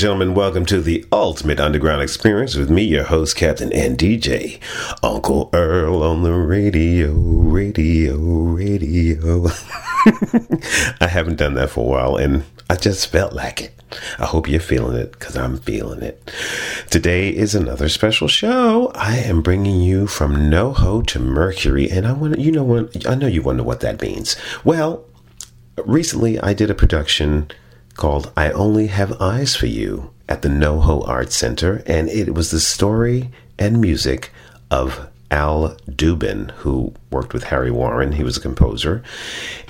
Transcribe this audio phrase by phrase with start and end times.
[0.00, 0.34] and gentlemen.
[0.34, 4.58] Welcome to the Ultimate Underground Experience with me, your host, Captain and DJ,
[5.02, 9.48] Uncle Earl on the radio, radio, radio.
[11.02, 13.82] I haven't done that for a while, and I just felt like it.
[14.18, 16.32] I hope you're feeling it, because I'm feeling it.
[16.88, 18.90] Today is another special show.
[18.94, 23.14] I am bringing you from NoHo to Mercury, and I want you know what I
[23.16, 24.34] know you wonder what that means.
[24.64, 25.04] Well,
[25.84, 27.50] recently I did a production
[28.00, 32.50] called I Only Have Eyes for You at the NoHo Art Center, and it was
[32.50, 34.32] the story and music
[34.70, 38.12] of Al Dubin, who worked with Harry Warren.
[38.12, 39.02] He was a composer.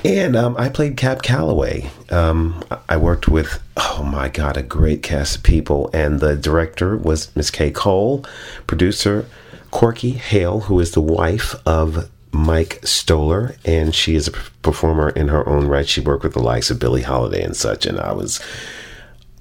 [0.04, 1.90] And um, I played Cab Calloway.
[2.10, 5.90] Um, I worked with, oh my God, a great cast of people.
[5.92, 8.24] And the director was Miss Kay Cole,
[8.68, 9.26] producer
[9.72, 15.28] Corky Hale, who is the wife of Mike Stoller, and she is a performer in
[15.28, 15.88] her own right.
[15.88, 18.40] She worked with the likes of Billie Holiday and such, and I was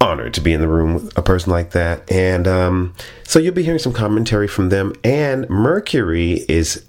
[0.01, 2.09] honored to be in the room with a person like that.
[2.12, 2.94] And um,
[3.24, 4.94] so you'll be hearing some commentary from them.
[5.03, 6.86] And Mercury is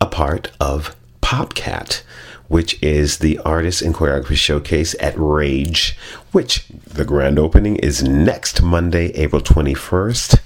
[0.00, 2.02] a part of PopCat,
[2.48, 5.96] which is the artist and choreography showcase at Rage,
[6.32, 10.40] which the grand opening is next Monday, April 21st.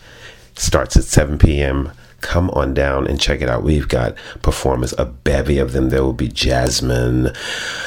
[0.57, 3.63] Starts at 7 p.m come on down and check it out.
[3.63, 5.91] We've got performers, a bevy of them.
[5.91, 7.31] There will be Jasmine,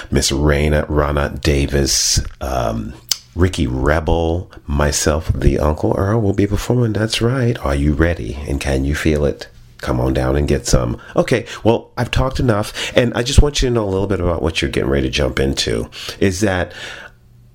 [0.09, 2.93] Miss Raina, Rana Davis, um,
[3.35, 6.93] Ricky Rebel, myself, the Uncle Earl will be performing.
[6.93, 7.57] That's right.
[7.59, 8.35] Are you ready?
[8.47, 9.47] And can you feel it?
[9.77, 11.01] Come on down and get some.
[11.15, 14.19] Okay, well, I've talked enough, and I just want you to know a little bit
[14.19, 15.89] about what you're getting ready to jump into.
[16.19, 16.73] Is that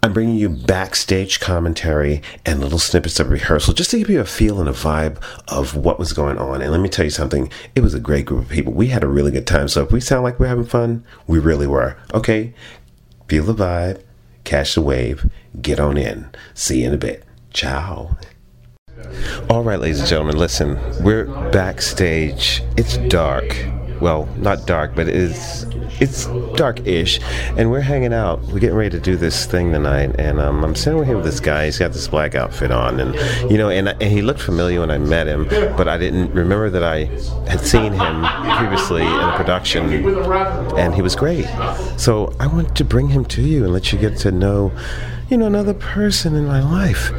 [0.06, 4.24] I'm bringing you backstage commentary and little snippets of rehearsal just to give you a
[4.24, 6.62] feel and a vibe of what was going on.
[6.62, 8.72] And let me tell you something, it was a great group of people.
[8.72, 9.66] We had a really good time.
[9.66, 11.96] So if we sound like we're having fun, we really were.
[12.14, 12.54] Okay,
[13.26, 14.00] feel the vibe,
[14.44, 15.28] catch the wave,
[15.60, 16.30] get on in.
[16.54, 17.24] See you in a bit.
[17.52, 18.16] Ciao.
[19.50, 22.62] All right, ladies and gentlemen, listen, we're backstage.
[22.76, 23.56] It's dark.
[24.00, 25.64] Well, not dark, but it's
[26.00, 26.26] it's
[26.56, 27.20] dark-ish,
[27.56, 28.42] and we're hanging out.
[28.42, 31.40] We're getting ready to do this thing tonight, and um, I'm sitting him with this
[31.40, 31.64] guy.
[31.64, 33.14] He's got this black outfit on, and
[33.50, 35.46] you know, and, and he looked familiar when I met him,
[35.76, 37.06] but I didn't remember that I
[37.48, 38.24] had seen him
[38.58, 39.90] previously in a production,
[40.76, 41.46] and he was great.
[41.96, 44.72] So I want to bring him to you and let you get to know,
[45.30, 47.12] you know, another person in my life.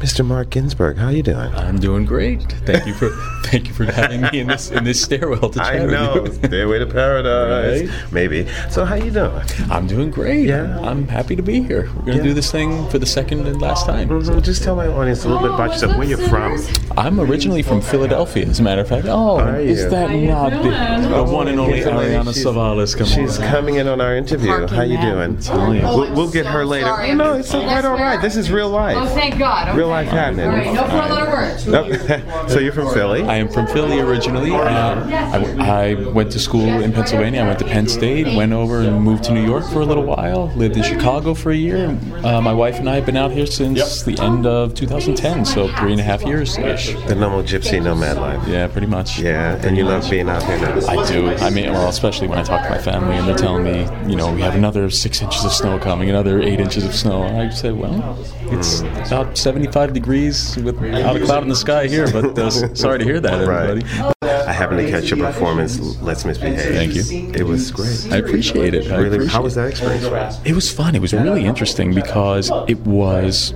[0.00, 0.24] Mr.
[0.24, 1.38] Mark Ginsburg, how are you doing?
[1.54, 2.42] I'm doing great.
[2.66, 3.08] Thank you for
[3.46, 6.42] thank you for having me in this in this stairwell to chat I know, with
[6.42, 6.48] you.
[6.48, 8.12] stairway to paradise, Right?
[8.12, 8.46] maybe.
[8.68, 9.40] So how you doing?
[9.70, 10.46] I'm doing great.
[10.48, 10.78] Yeah.
[10.80, 11.88] I'm happy to be here.
[11.96, 12.22] We're gonna Yeah.
[12.24, 14.08] do this thing for the second and last time.
[14.10, 14.26] Mm-hmm.
[14.26, 16.58] So just tell my audience a little bit about yourself, where you're from.
[16.98, 19.06] I'm originally from Philadelphia, as a matter of fact.
[19.08, 22.14] Oh, Are is that not the, the one and only Here's a lady.
[22.14, 23.12] Ariana She's- Savalas coming?
[23.28, 24.66] She's coming in on our interview.
[24.66, 25.38] How you doing?
[25.38, 25.82] telling you.
[25.82, 26.86] We'll, we'll get her later.
[26.86, 28.20] Sorry, no, I'm- it's all right, all right.
[28.20, 28.96] This is real life.
[28.98, 29.74] Oh, thank God.
[29.86, 29.86] Okay.
[29.86, 30.46] Real life happening.
[30.46, 31.66] All right, no four letter words.
[31.66, 32.48] Nope.
[32.50, 33.22] so you're from Philly?
[33.22, 34.50] I am from Philly originally.
[34.52, 37.42] Uh, I, I went to school in Pennsylvania.
[37.42, 40.02] I went to Penn State, went over and moved to New York for a little
[40.04, 41.98] while, lived in Chicago for a year.
[42.24, 45.68] Uh, my wife and I have been out here since the end of 2010, so
[45.76, 46.94] three and a half years ish.
[47.06, 48.46] The normal gypsy nomad life.
[48.48, 49.18] Yeah, pretty much.
[49.18, 50.86] Yeah, and you love being out here now.
[50.88, 51.28] I do.
[51.36, 54.16] I mean, well, especially when I talk to my family and they're telling me, you
[54.16, 57.22] know, we have another six inches of snow coming, another eight inches of snow.
[57.22, 58.16] I say, well,
[58.50, 63.04] it's about 75 degrees without a cloud in the sky here, but uh, sorry to
[63.04, 63.68] hear that, Right.
[63.68, 64.14] everybody.
[64.22, 65.78] I happened to catch your performance.
[66.00, 66.74] Let's misbehave.
[66.74, 67.02] Thank you.
[67.34, 68.08] It was great.
[68.12, 68.90] I appreciate it.
[68.90, 70.40] I Really, appreciate how was that experience?
[70.44, 70.94] It was fun.
[70.94, 73.52] It was really interesting because it was.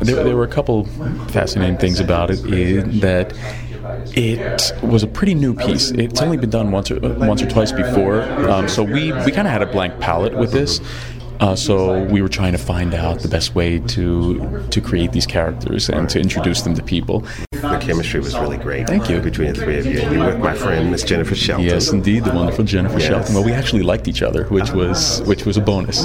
[0.00, 0.84] There, there were a couple
[1.28, 2.44] fascinating things about it.
[2.44, 3.32] In that
[4.16, 5.90] it was a pretty new piece.
[5.90, 9.46] It's only been done once or once or twice before, um, so we we kind
[9.46, 10.80] of had a blank palette with this.
[11.40, 15.26] Uh, so we were trying to find out the best way to to create these
[15.26, 17.20] characters and to introduce them to people.
[17.50, 18.86] The chemistry was really great.
[18.86, 19.20] Thank you.
[19.20, 20.00] Between the three of you.
[20.00, 21.66] You with my friend, Miss Jennifer Shelton.
[21.66, 23.08] Yes, indeed, the wonderful Jennifer Yes.
[23.08, 23.34] Shelton.
[23.34, 26.04] Well, we actually liked each other, which was which was a bonus.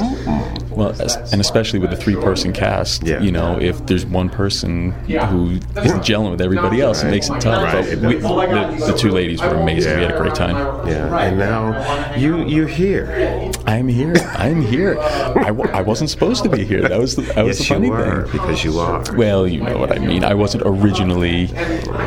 [0.71, 0.89] Well,
[1.31, 3.19] and especially with the three-person cast, Yeah.
[3.19, 5.51] you know, if there's one person who
[5.83, 7.63] isn't gelling with everybody else, it makes it tough.
[7.73, 7.85] Right.
[7.99, 9.95] We, the, the two ladies were amazing.
[9.97, 10.55] We had a great time.
[10.87, 13.51] Yeah, and now you you're here.
[13.67, 14.13] I'm here.
[14.37, 14.97] I'm here.
[15.19, 16.81] I, w- I wasn't supposed to be here.
[16.87, 18.31] That was the, that was yes, the funny you were thing.
[18.31, 19.03] because you are.
[19.15, 20.23] Well, you know what I mean.
[20.23, 21.47] I wasn't originally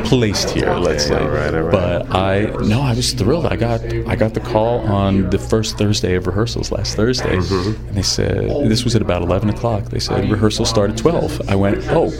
[0.04, 1.16] placed here, let's say.
[1.20, 1.72] all right, all right.
[1.72, 3.46] But I no, I was thrilled.
[3.46, 7.88] I got I got the call on the first Thursday of rehearsals last Thursday, Mm-hmm.
[7.88, 9.84] and they said this was at about eleven o'clock.
[9.84, 11.40] They said rehearsal started twelve.
[11.48, 12.10] I went, oh,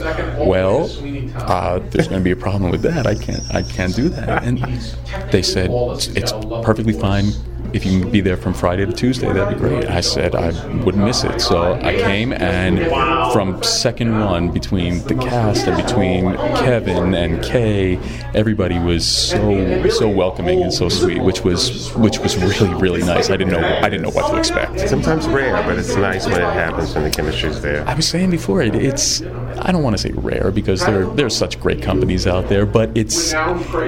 [0.47, 0.89] well,
[1.35, 3.05] uh, there's going to be a problem with that.
[3.07, 4.43] I can't I can't do that.
[4.43, 4.59] And
[5.31, 6.31] they said it's, it's
[6.63, 7.25] perfectly fine.
[7.73, 9.85] If you can be there from Friday to Tuesday, that'd be great.
[9.85, 10.49] I said I
[10.83, 12.79] wouldn't miss it, so I came, and
[13.33, 17.99] from second one between the cast and between Kevin and Kay,
[18.33, 23.29] everybody was so so welcoming and so sweet, which was which was really really nice.
[23.29, 24.87] I didn't know I didn't know what to expect.
[24.87, 27.87] Sometimes rare, but it's nice when it happens when the chemistry's there.
[27.87, 31.35] I was saying before, it, it's I don't want to say rare because there there's
[31.35, 33.33] such great companies out there, but it's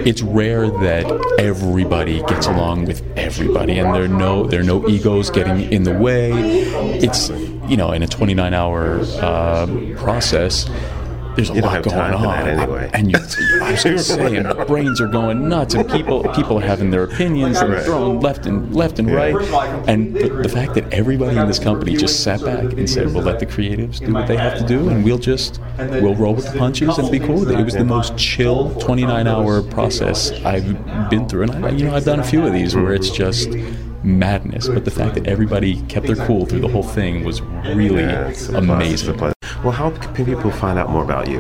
[0.06, 1.06] it's rare that
[1.40, 5.84] everybody gets along with everybody, and there are no there are no egos getting in
[5.84, 6.32] the way.
[6.32, 7.30] It's
[7.70, 9.68] you know in a 29 hour uh,
[9.98, 10.70] process.
[11.36, 12.90] There's a You don't lot have going time for on, that anyway.
[12.94, 13.18] and you,
[13.62, 16.92] I was going to say, and brains are going nuts, and people people are having
[16.92, 17.84] their opinions and Right.
[17.84, 19.36] throwing left and left and right,
[19.88, 23.40] and the, fact that everybody in this company just sat back and said, "We'll let
[23.40, 26.58] the creatives do what they have to do, and we'll just we'll roll with the
[26.58, 30.66] punches and be cool with it." It was the most chill 29 hour process I've
[31.10, 33.50] been through, and I, you know I've done a few of these where it's just
[34.04, 38.04] madness, but the fact that everybody kept their cool through the whole thing was really
[38.04, 39.35] Yeah, it's a a amazing.
[39.66, 41.40] Well, how can people find out more about you?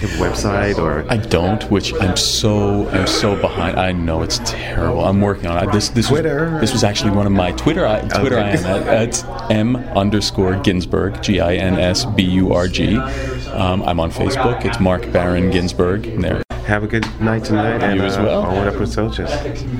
[0.00, 3.80] You a website or I don't, which I'm so I'm so behind.
[3.80, 5.04] I know it's terrible.
[5.04, 5.72] I'm working on it.
[5.72, 6.52] This this Twitter.
[6.52, 7.84] Was, this was actually one of my Twitter.
[7.84, 8.64] I, Twitter I Okay.
[8.64, 12.96] am at, at m underscore Ginsburg G I N S B U R G.
[12.96, 14.64] Um, I'm on Facebook.
[14.64, 16.02] It's Mark Baron Ginsburg.
[16.20, 18.42] There have a good night tonight and You as uh, well.
[18.42, 19.30] onward up with soldiers.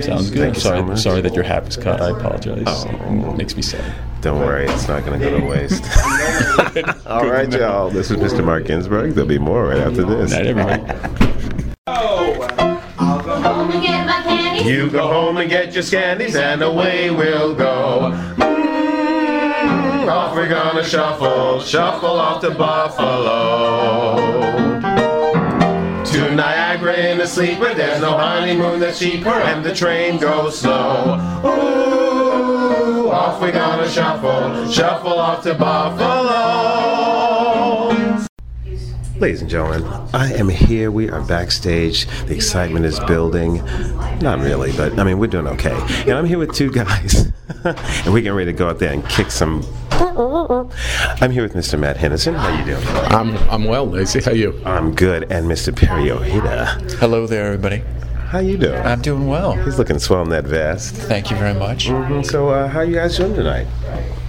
[0.05, 0.53] sounds good.
[0.53, 2.01] Thank sorry, sorry that your hat was cut.
[2.01, 2.65] I apologize.
[2.67, 3.31] Oh.
[3.31, 3.95] It makes me sad.
[4.25, 5.85] Don't worry, it's not going to go to waste.
[7.07, 7.91] All right, y'all.
[7.91, 8.43] This is Mr.
[8.43, 9.13] Mark Ginsburg.
[9.13, 10.31] There'll be more right after this.
[10.31, 10.81] Night, everyone.
[11.87, 14.67] home and get my candy.
[14.67, 18.13] You go home and get your scandies, and away we'll go.
[18.37, 24.17] Mm, off we're gonna shuffle, shuffle off to Buffalo.
[26.03, 31.21] To Niagara in a sleeper, there's no honeymoon that's cheaper, and the train goes slow.
[31.45, 32.04] Ooh,
[33.15, 37.05] off we gonna shuffle, shuffle off to Buffalo.
[39.21, 40.91] Ladies and gentlemen, I am here.
[40.91, 42.09] We are backstage.
[42.27, 43.65] The excitement is building.
[44.21, 45.79] Not really, but I mean, we're doing okay.
[46.03, 47.33] And I'm here with two guys,
[47.65, 49.65] and we're getting ready to go out there and kick some.
[49.93, 51.79] I'm here with Mr.
[51.79, 52.35] Matt Henerson.
[52.35, 52.85] How you doing?
[52.89, 54.23] I'm I'm well, Lacey.
[54.23, 54.61] How you?
[54.65, 55.31] I'm good.
[55.31, 55.75] And Mr.
[55.75, 56.67] Perry Ojeda.
[56.99, 57.85] Hello there, everybody.
[58.35, 58.75] How you doing?
[58.85, 59.53] I'm doing well.
[59.53, 60.93] He's looking swell in that vest.
[60.97, 61.87] Thank you very much.
[61.87, 62.27] Mhm.
[62.27, 63.69] So, uh, how you guys doing tonight?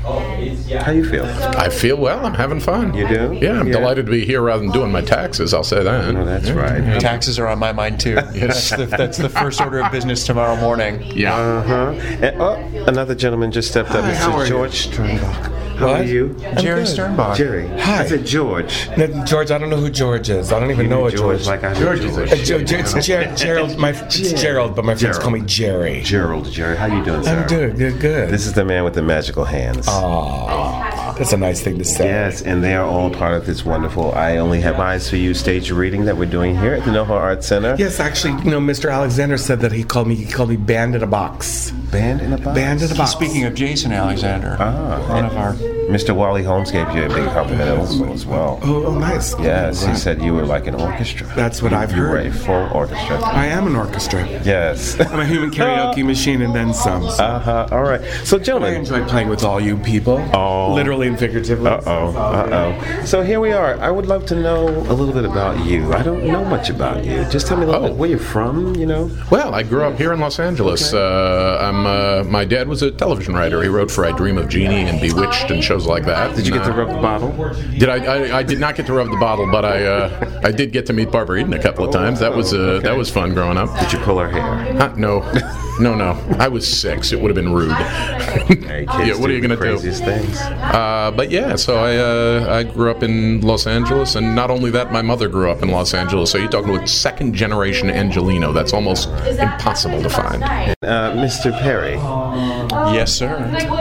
[0.03, 1.25] How you feel?
[1.57, 2.23] I feel well.
[2.23, 2.93] I'm having fun.
[2.93, 3.35] You do?
[3.41, 3.73] Yeah, I'm Yeah.
[3.79, 5.55] delighted to be here rather than doing my taxes.
[5.55, 6.15] I'll say that.
[6.15, 7.01] Oh, that's right.
[7.01, 8.13] Taxes are on my mind too.
[8.35, 11.01] That's the, that's the first order of business tomorrow morning.
[11.15, 11.35] Yeah.
[11.35, 12.31] Uh huh.
[12.39, 14.03] Oh, another gentleman just stepped up.
[14.03, 14.15] Hi, Mr.
[14.17, 14.49] how are you?
[14.49, 15.51] George Sternbach.
[15.75, 16.07] How are What?
[16.07, 16.35] you?
[16.59, 16.87] Jerry good.
[16.97, 17.35] Sternbach.
[17.35, 17.67] Jerry.
[17.79, 18.03] Hi.
[18.03, 18.87] I said George.
[18.97, 20.51] No, George, I don't know who George is.
[20.51, 21.47] I don't even know a George, George.
[21.47, 22.31] like I know George George.
[22.31, 23.77] is a Uh, Ge- Ge- it's Ger- Gerald.
[23.77, 26.01] My it's Gerald, but my friends call me Jerry.
[26.01, 26.77] Gerald, Jerry.
[26.77, 27.39] How are you doing, sir?
[27.41, 27.77] I'm good.
[27.77, 27.99] Good.
[27.99, 28.29] Good.
[28.29, 29.87] This is the man with the magical hands.
[29.87, 32.05] Aw, that's a nice thing to say.
[32.05, 35.33] Yes, and they are all part of this wonderful I Only Have Eyes for You
[35.33, 37.75] stage reading that we're doing here at the NoHo Arts Center.
[37.77, 38.91] Yes, actually, you know, Mr.
[38.91, 40.15] Alexander said that he called me.
[40.15, 41.71] He called me band in a box.
[41.95, 42.55] Band in a box.
[42.55, 43.11] Band in a box.
[43.11, 44.99] Speaking of Jason Alexander, Ah.
[45.07, 45.53] one of our
[45.89, 46.15] Mr.
[46.15, 47.79] Wally Holmes gave you a big compliment
[48.11, 48.59] as well.
[48.63, 49.37] Oh, oh, nice.
[49.39, 51.27] Yes, he said you were like an orchestra.
[51.35, 52.25] That's what You- I've you were heard.
[52.27, 53.19] a full orchestra.
[53.23, 54.27] I am an orchestra.
[54.43, 54.99] Yes.
[54.99, 57.09] I'm a human karaoke machine and then some.
[57.11, 57.67] So Uh huh.
[57.71, 58.01] All right.
[58.23, 58.73] So, gentlemen.
[58.73, 60.17] I enjoy playing with all you people.
[60.33, 60.73] Oh.
[60.73, 61.69] Literally and figuratively.
[61.69, 62.15] Uh oh.
[62.17, 62.49] Uh
[62.99, 63.05] oh.
[63.05, 63.79] So here we are.
[63.79, 65.93] I would love to know a little bit about you.
[65.93, 67.23] I don't know much about you.
[67.29, 67.87] Just tell me a little Oh.
[67.89, 68.75] bit where you're from.
[68.75, 69.11] You know.
[69.29, 70.93] Well, I grew up here in Los Angeles.
[70.93, 71.85] Uh, I'm.
[71.85, 73.61] Uh, my dad was a television writer.
[73.61, 76.35] He wrote for I Dream of Jeannie and Bewitched and shows like that.
[76.35, 77.31] Did you get to rub the bottle?
[77.77, 78.37] Did I, I?
[78.39, 79.85] I did not get to rub the bottle, but I.
[79.85, 82.19] Uh, I did get to meet Barbara Eden a couple of times.
[82.19, 82.53] That was.
[82.53, 83.77] Uh, That was fun growing up.
[83.79, 84.41] Did you pull her hair?
[84.77, 85.19] Huh, no,
[85.79, 86.11] no, no.
[86.39, 87.11] I was six.
[87.11, 87.71] It would have been rude.
[87.75, 89.61] Hey, kids yeah, what are you gonna do?
[89.61, 90.37] craziest things.
[90.39, 94.71] Uh, but yeah, so I uh, I grew up in Los Angeles, and not only
[94.71, 96.31] that, my mother grew up in Los Angeles.
[96.31, 98.53] So you're talking about second generation Angelino.
[98.53, 100.43] That's almost impossible to find.
[100.43, 101.51] Uh, Mr.
[101.61, 101.95] Perry.
[102.93, 103.39] Yes, sir.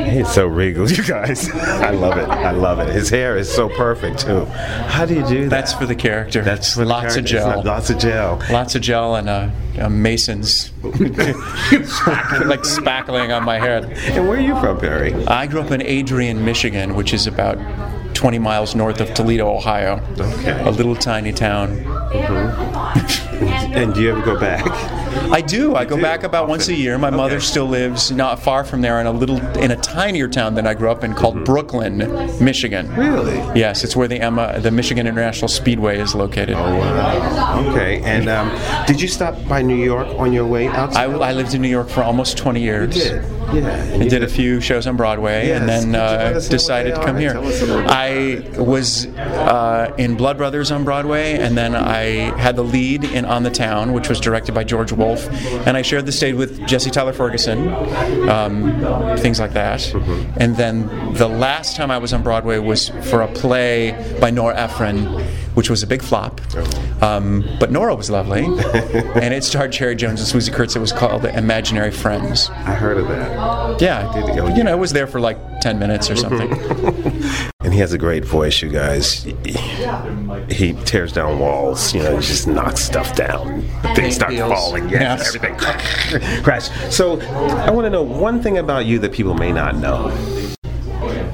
[0.08, 1.50] He's so regal, you guys.
[1.50, 2.28] I love it.
[2.28, 2.88] I love it.
[2.88, 4.44] His hair is so perfect too.
[4.44, 5.50] How do you do that?
[5.50, 6.42] That's for the character.
[6.42, 7.36] That's for lots of character.
[7.36, 7.62] It's gel.
[7.64, 8.42] Lots of gel.
[8.50, 10.94] Lots of gel and uh, uh, Mason's like
[12.62, 13.84] spackling on my head.
[13.84, 15.14] And where are you from, Perry?
[15.26, 17.58] I grew up in Adrian, Michigan, which is about
[18.14, 20.00] 20 miles north of Toledo, Ohio.
[20.18, 20.60] Okay.
[20.62, 21.84] A little tiny town.
[23.74, 24.64] And do you ever go back?
[25.32, 25.74] I do.
[25.74, 26.02] I go do?
[26.02, 26.98] back about once a year.
[26.98, 30.54] My mother still lives not far from there in a little, in a tinier town
[30.54, 31.98] than I grew up in called Brooklyn,
[32.42, 32.86] Michigan.
[32.88, 33.00] Mm-hmm.
[33.00, 33.58] Really?
[33.58, 36.56] Yes, it's where the Emma, the Michigan International Speedway is located.
[36.56, 37.70] Oh, wow.
[37.70, 38.50] Okay, and um,
[38.86, 40.94] did you stop by New York on your way out?
[40.96, 42.94] I, I lived in New York for almost 20 years.
[42.94, 43.24] did.
[43.52, 43.68] Yeah.
[43.68, 46.32] and I you did a few shows on Broadway and then you uh, us know
[46.34, 47.32] what decided to come here.
[47.32, 47.90] Tell us a little bit.
[47.90, 53.24] I was uh, in Blood Brothers on Broadway and then I had the lead in
[53.24, 55.28] On the Town, which was directed by George Wolfe,
[55.66, 57.68] and I shared the stage with Jesse Tyler Ferguson,
[58.28, 59.80] um, things like that.
[59.80, 60.38] Mm-hmm.
[60.38, 64.56] And then the last time I was on Broadway was for a play by Nora
[64.56, 66.40] Ephron, which was a big flop.
[67.02, 70.76] Um, but Nora was lovely, and it starred Cherry Jones and Swoosie Kurtz.
[70.76, 72.50] It was called Imaginary Friends.
[72.50, 73.80] I heard of that.
[73.80, 76.52] Yeah, Did he go- you know, it was there for like ten minutes or something.
[77.64, 79.22] And he has a great voice, you guys.
[80.50, 83.62] He tears down walls, you know, he just knocks stuff down.
[83.94, 84.52] Things start Peels.
[84.52, 85.34] falling, yes, Yes.
[85.34, 85.56] everything
[86.44, 86.68] crash.
[86.94, 90.10] So, I want to know one thing about you that people may not know.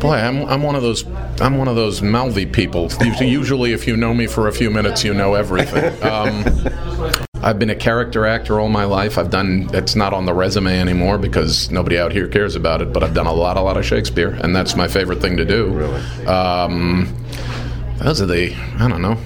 [0.00, 1.04] Boy, I'm, I'm one of those
[1.40, 2.90] I'm one of those mouthy people.
[3.20, 5.90] Usually- if you know me for a few minutes, you know everything.
[6.10, 6.44] Um,
[7.42, 9.16] I've been a character actor all my life.
[9.16, 12.92] I've done it's not on the resume anymore because nobody out here cares about it.
[12.92, 15.44] But I've done a lot, a lot of Shakespeare, and that's my favorite thing to
[15.46, 15.68] do.
[15.68, 16.26] Really?
[16.26, 17.14] Um,
[17.98, 19.16] those are the I don't know.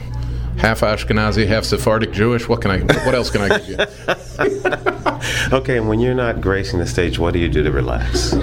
[0.59, 2.49] Half Ashkenazi, half Sephardic Jewish.
[2.49, 2.79] What can I?
[3.05, 3.79] What else can I give you?
[5.53, 8.35] Okay, and when you're not gracing the stage, what do you do to relax?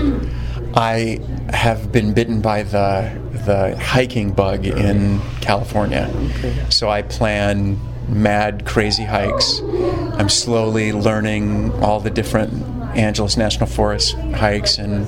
[0.74, 6.10] I have been bitten by the the hiking bug in California,
[6.70, 9.62] so I plan mad, crazy hikes.
[10.13, 12.54] I'm slowly learning all the different
[12.96, 15.08] Angeles National Forest hikes, and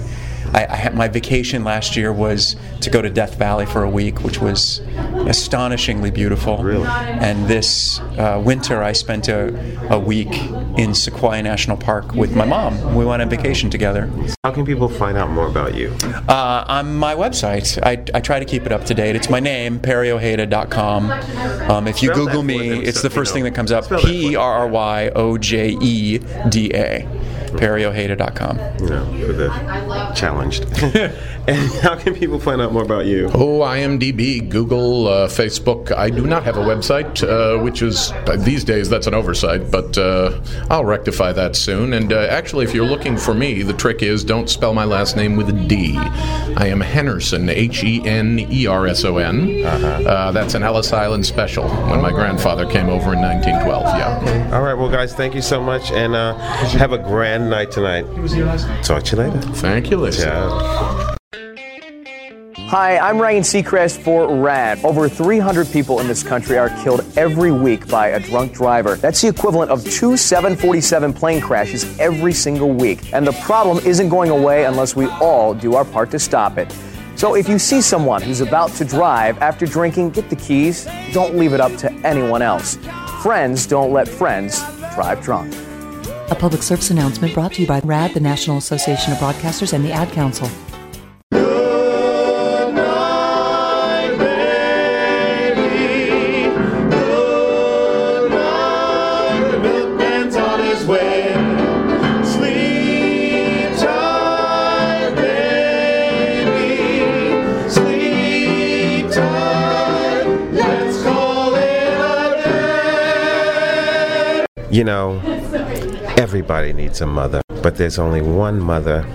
[0.53, 3.89] I, I had, my vacation last year was to go to Death Valley for a
[3.89, 4.79] week, which was
[5.27, 6.57] astonishingly beautiful.
[6.57, 6.87] Really?
[6.87, 10.33] And this uh, winter, I spent a, a week
[10.77, 12.95] in Sequoia National Park with my mom.
[12.95, 14.09] We went on vacation together.
[14.43, 15.95] How can people find out more about you?
[16.27, 19.15] Uh, on my website, I, I try to keep it up to date.
[19.15, 21.11] It's my name, perryojeda.com.
[21.69, 23.99] Um, if you Spell Google me, it's the first you thing that comes up Spell
[23.99, 27.07] that for P E R R Y O J E D A.
[27.53, 28.57] perryojeda.com.
[28.79, 30.63] You know, for the challenged.
[31.47, 33.29] and how can people find out more about you?
[33.33, 35.91] Oh, IMDb, Google, uh, Facebook.
[35.91, 39.71] I do not have a website, uh, which is uh, these days that's an oversight,
[39.71, 40.39] but uh,
[40.69, 41.93] I'll rectify that soon.
[41.93, 45.15] And uh, actually, if you're looking for me, the trick is don't spell my last
[45.15, 45.95] name with a D.
[45.97, 49.63] I am Henerson, H E N E R S O N.
[49.65, 53.83] Uh, that's an Ellis Island special when my grandfather came over in 1912.
[53.83, 54.55] Yeah.
[54.55, 56.35] All right, well, guys, thank you so much, and uh,
[56.77, 58.03] have a grand night tonight.
[58.83, 59.41] Talk to you later.
[59.53, 60.25] Thank you, Lisa.
[60.25, 61.13] Ciao.
[62.73, 64.83] Hi, I'm Ryan Seacrest for RADD.
[64.83, 68.95] Over 300 people in this country are killed every week by a drunk driver.
[68.95, 73.13] That's the equivalent of two 747 plane crashes every single week.
[73.13, 76.75] And the problem isn't going away unless we all do our part to stop it.
[77.15, 80.87] So if you see someone who's about to drive after drinking, get the keys.
[81.11, 82.77] Don't leave it up to anyone else.
[83.21, 84.63] Friends don't let friends
[84.95, 85.53] drive drunk.
[86.33, 89.85] A public service announcement brought to you by RADD, the National Association of Broadcasters, and
[89.85, 90.49] the Ad Council.
[114.71, 115.32] You know,
[116.17, 119.05] everybody needs a mother, but there's only one mother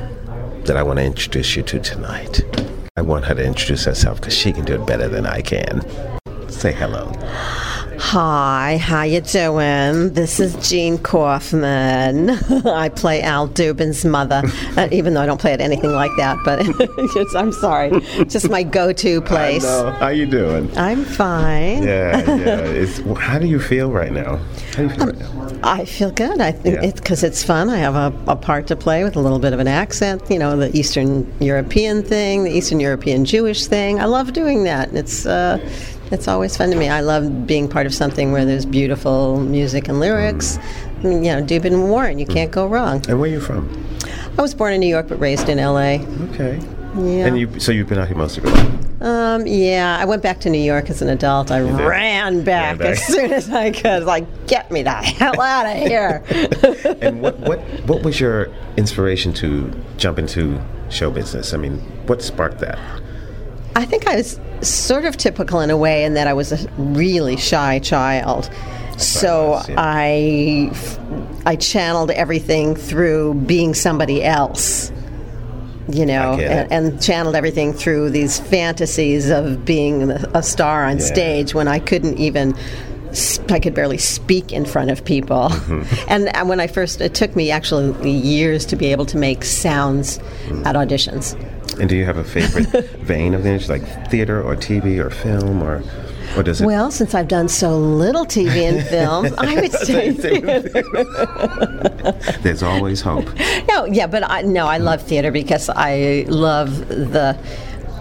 [0.65, 2.41] that I want to introduce you to tonight.
[2.97, 5.83] I want her to introduce herself because she can do it better than I can.
[6.51, 7.13] Say hello.
[8.01, 10.13] Hi, how you doing?
[10.15, 12.31] This is Jean Kauffman.
[12.65, 14.43] I play Al Dubin's mother,
[14.77, 16.39] uh, even though I don't play it anything like that.
[16.45, 16.61] But
[17.37, 17.91] I'm sorry,
[18.25, 19.65] just my go-to place.
[19.65, 20.77] How you doing?
[20.77, 21.83] I'm fine.
[21.83, 22.59] Yeah, yeah.
[22.79, 24.37] It's, how do you feel right now?
[24.75, 25.48] How do you feel right now?
[25.63, 26.41] I feel good.
[26.41, 26.89] I think Yeah.
[26.89, 27.69] it's because it's fun.
[27.69, 30.23] I have a, a part to play with a little bit of an accent.
[30.31, 34.01] You know, the Eastern European thing, the Eastern European Jewish thing.
[34.01, 34.93] I love doing that.
[34.95, 35.59] It's uh,
[36.11, 36.89] it's always fun to me.
[36.89, 40.59] I love being part of something where there's beautiful music and lyrics.
[41.01, 42.19] I mean, you know, Dubin and Warren.
[42.19, 43.05] You can't go wrong.
[43.09, 43.69] And where are you from?
[44.39, 46.01] I was born in New York but raised in L.A.
[46.33, 46.59] Okay.
[46.97, 47.27] Yeah.
[47.27, 48.88] And you, so you've been out here most of your life.
[49.01, 51.51] Um, yeah, I went back to New York as an adult.
[51.53, 52.89] I ran back, back.
[52.89, 54.03] as soon as I could.
[54.05, 56.25] Like, get me the hell out of here.
[57.01, 61.55] And what, what, what was your inspiration to jump into show business?
[61.55, 62.79] I mean, what sparked that?
[63.77, 66.69] I think I was sort of typical in a way in that I was a
[66.77, 68.51] really shy child.
[68.99, 69.75] So was, yeah.
[69.79, 70.73] I,
[71.47, 74.91] I channeled everything through being somebody else.
[75.91, 76.69] You know, I get it.
[76.73, 81.05] and, and channeled everything through these fantasies of being a a star on Yeah.
[81.05, 82.55] stage when I couldn't even.
[83.49, 86.05] I could barely speak in front of people, Mm-hmm.
[86.11, 89.45] and, and when I first, it took me actually years to be able to make
[89.45, 90.67] sounds Mm.
[90.67, 91.35] at auditions.
[91.81, 92.69] And do you have a favorite
[93.01, 95.83] vein of the industry, like theater or TV or film, or
[96.37, 96.67] or does it?
[96.67, 100.11] Well, since I've done so little TV and film, I would say
[102.43, 103.29] There's always hope.
[103.69, 107.39] no, yeah, but I, no, I love theater because I love the.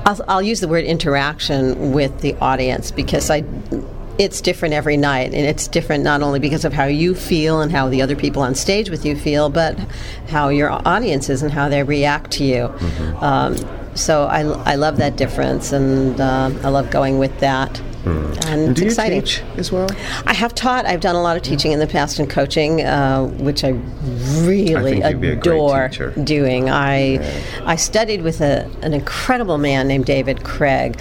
[0.06, 3.44] I'll, I'll use the word interaction with the audience because I.
[4.20, 7.72] It's different every night, and it's different not only because of how you feel and
[7.72, 9.78] how the other people on stage with you feel, but
[10.28, 12.64] how your audience is and how they react to you.
[13.22, 13.56] Um,
[13.94, 14.40] so I,
[14.72, 17.80] I love that difference, and uh, I love going with that.
[18.08, 19.22] And And it's do you exciting.
[19.22, 19.90] teach as well?
[20.26, 20.86] I have taught.
[20.86, 23.70] I've done a lot of teaching in the past and coaching, uh, which I
[24.42, 25.90] really I think you'd be a great adore
[26.24, 26.70] doing.
[26.70, 27.20] I
[27.66, 31.00] I studied with a, an incredible man named David Craig.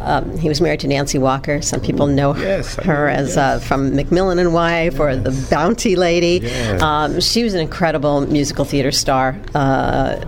[0.00, 1.60] Um, he was married to Nancy Walker.
[1.62, 5.32] Some people know Yes, I her know, as uh, from McMillan and Wife or the
[5.50, 6.40] Bounty Lady.
[6.46, 6.80] Yes.
[6.82, 9.36] Um, she was an incredible musical theater star.
[9.54, 10.20] Uh,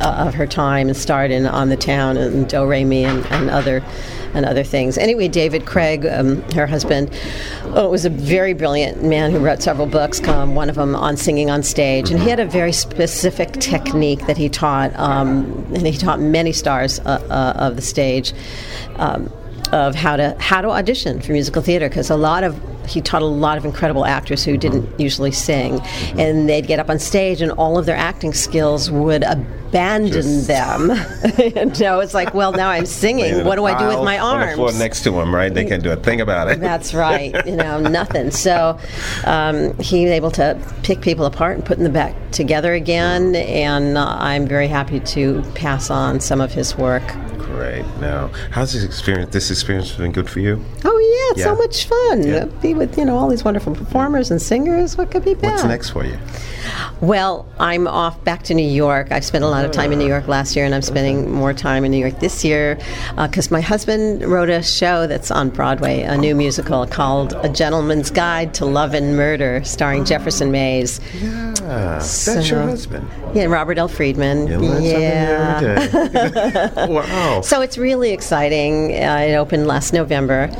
[0.00, 3.24] uh, of her time and starred in On the Town and Do Re Mi and,
[3.26, 3.80] and other
[4.34, 4.98] and other things.
[4.98, 7.10] Anyway, David Craig, um, her husband,
[7.74, 10.20] oh, was a very brilliant man who wrote several books.
[10.28, 14.26] Um, one of them on singing on stage, and he had a very specific technique
[14.26, 18.32] that he taught, um, and he taught many stars uh, uh, of the stage.
[18.96, 19.32] Um,
[19.72, 22.54] of how to how to audition for musical theater because a lot of
[22.86, 25.80] he taught a lot of incredible actors who didn't usually sing
[26.18, 30.90] and they'd get up on stage and all of their acting skills would abandon them
[31.38, 34.40] you know it's like well now i'm singing what do i do with my On
[34.40, 35.52] the floor arms next to him, right?
[35.52, 36.60] They can't do a thing about it.
[36.60, 37.34] that's right.
[37.46, 38.30] You know, nothing.
[38.30, 38.78] So
[39.24, 43.34] um, he was able to pick people apart and put them back together again.
[43.36, 47.02] And uh, I'm very happy to pass on some of his work.
[47.54, 47.84] Great.
[48.00, 49.32] Now, how's this experience?
[49.32, 50.64] This experience been good for you?
[50.84, 52.26] Oh yeah, it's so much fun.
[52.26, 52.46] Yeah.
[52.60, 54.98] Be with you know all these wonderful performers and singers.
[54.98, 55.52] What could be bad?
[55.52, 56.18] What's next for you?
[57.00, 59.12] Well, I'm off back to New York.
[59.12, 61.52] I spent a lot of time in New York last year, and I'm spending more
[61.52, 62.78] time in New York this year
[63.16, 68.10] because my husband wrote a show that's on Broadway, a new musical called A Gentleman's
[68.10, 71.00] Guide to Love and Murder, starring Jefferson Mays.
[71.62, 73.08] Ah, that's your husband.
[73.34, 73.88] Yeah, Robert L.
[73.88, 74.46] Freedman.
[74.82, 75.58] Yeah.
[75.60, 76.86] something every day.
[76.88, 77.40] wow.
[77.40, 78.92] So it's really exciting.
[78.92, 80.50] Uh, it opened last November.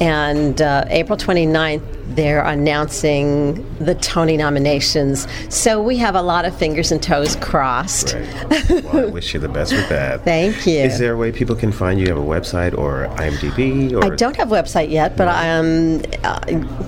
[0.00, 5.26] And uh, April 29th, they're announcing the Tony nominations.
[5.48, 8.12] So we have a lot of fingers and toes crossed.
[8.12, 8.84] Great.
[8.84, 10.24] Well, I wish you the best with that.
[10.24, 10.78] Thank you.
[10.78, 12.06] Is there a way people can find you?
[12.06, 13.92] You have a website or IMDb?
[13.92, 16.40] Or I don't have a website yet, but um, uh,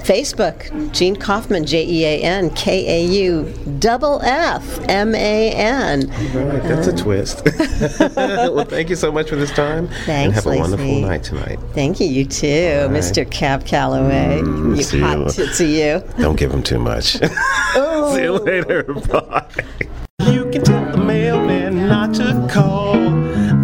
[0.02, 6.08] Facebook, Jean Kauffman, J E A N K A U double F M A N.
[6.08, 7.44] Right, that's a twist.
[8.16, 9.86] well, thank you so much for this time.
[9.86, 11.58] and Thanks, have a wonderful night tonight.
[11.74, 13.30] Thank you, you too, Mr.
[13.30, 14.40] Cab Calloway.
[14.42, 15.24] Mm, you see you.
[15.24, 16.22] hot tits of you.
[16.22, 17.18] Don't give him too much.
[17.74, 18.12] Oh.
[18.14, 18.42] See you oh.
[18.42, 18.82] later.
[18.82, 19.46] Bye.
[20.26, 22.96] You can tell the mailman not to call.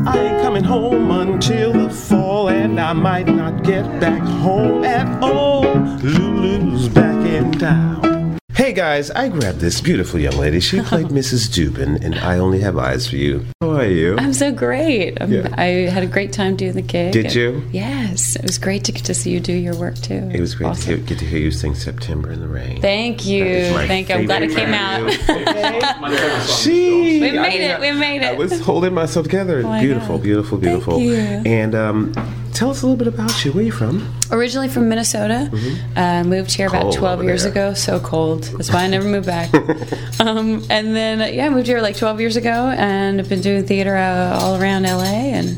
[0.08, 5.22] I ain't coming home until the fall, and I might not get back home at
[5.22, 5.64] all.
[5.64, 8.15] Lulu's back in town.
[8.56, 10.60] Hey guys, I grabbed this beautiful young lady.
[10.60, 11.46] She played Mrs.
[11.54, 13.44] Dubin, and I only have eyes for you.
[13.60, 14.16] How are you?
[14.16, 15.20] I'm so great.
[15.20, 15.54] Um, Yeah.
[15.58, 17.12] I had a great time doing the gig.
[17.12, 17.62] Did you?
[17.70, 20.30] Yes, it was great to get to see you do your work too.
[20.32, 20.82] It was great Awesome.
[20.84, 23.44] to hear, get to hear you sing "September in the Rain." Thank you.
[23.44, 24.14] That is my Thank you.
[24.14, 26.48] I'm glad it came out.
[26.48, 27.80] She, We I made mean, it.
[27.80, 28.28] We made it.
[28.28, 29.60] I was holding myself together.
[29.66, 30.22] Oh my beautiful, God.
[30.24, 30.98] beautiful, beautiful.
[31.00, 32.12] And um,
[32.56, 33.52] tell us a little bit about you.
[33.52, 34.12] Where are you from?
[34.30, 35.50] Originally from Minnesota,
[35.96, 36.98] uh, moved here about Mm-hmm.
[36.98, 37.52] 12 years there.
[37.52, 37.74] ago.
[37.74, 38.44] So cold.
[38.44, 39.52] That's why I never moved back.
[40.20, 43.40] um, and then, uh, yeah, I moved here like 12 years ago and I've been
[43.42, 45.04] doing theater uh, all around LA
[45.38, 45.56] and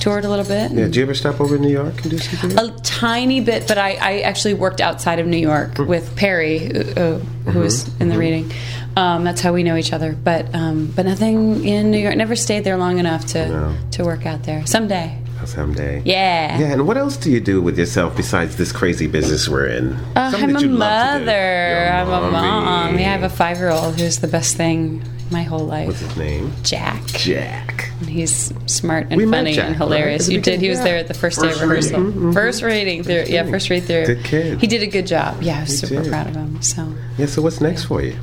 [0.00, 0.70] toured a little bit.
[0.70, 2.58] Yeah, did you ever stop over in New York and do something?
[2.58, 5.86] A tiny bit, but I, I actually worked outside of New York Mm.
[5.88, 7.18] with Perry, uh,
[7.50, 8.02] who was Mm-hmm.
[8.02, 8.52] in the reading.
[8.96, 10.12] Um, that's how we know each other.
[10.12, 12.16] But um, but nothing in New York.
[12.16, 13.76] Never stayed there long enough to No.
[13.92, 14.66] to work out there.
[14.66, 15.16] Someday.
[15.48, 16.02] Someday.
[16.04, 16.58] Yeah.
[16.58, 19.94] Yeah, and what else do you do with yourself besides this crazy business we're in?
[20.14, 21.24] Uh, I'm a you love to do.
[21.26, 21.90] mother.
[21.92, 22.94] I'm a mom.
[22.98, 25.86] Yeah, I have a five year old who's the best thing my whole life.
[25.88, 26.52] What's his name?
[26.62, 27.04] Jack.
[27.06, 27.90] Jack.
[28.06, 30.26] He's smart and We funny Jack, and hilarious.
[30.26, 30.60] The You did.
[30.60, 32.00] He was there at the first, First day of rehearsal.
[32.00, 32.32] reading.
[32.32, 33.24] First reading through.
[33.28, 34.06] Yeah, first read through.
[34.06, 34.60] Good kid.
[34.60, 35.42] He did a good job.
[35.42, 36.10] Yeah, I was He super did.
[36.10, 36.62] proud of him.
[36.62, 38.16] So Yeah, so what's next for you?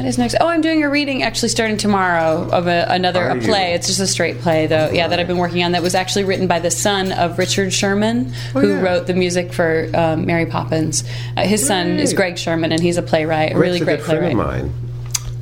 [0.00, 0.34] What is next?
[0.40, 3.42] Oh, I'm doing a reading actually starting tomorrow of a, another Are a you?
[3.46, 3.74] play.
[3.74, 4.88] It's just a straight play though.
[4.90, 5.72] Yeah, that I've been working on.
[5.72, 9.52] That was actually written by the son of Richard Sherman, Oh, who wrote the music
[9.52, 11.04] for um, Mary Poppins.
[11.36, 14.24] Uh, his son is Greg Sherman, and he's a playwright, a really great good friend
[14.24, 14.62] of playwright.
[14.64, 14.72] mine.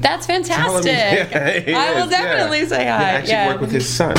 [0.00, 0.92] That's him- fantastic.
[0.92, 2.66] Yeah, he I will definitely yeah.
[2.66, 3.02] say He hi.
[3.04, 3.46] actually yeah.
[3.50, 4.16] worked with his son.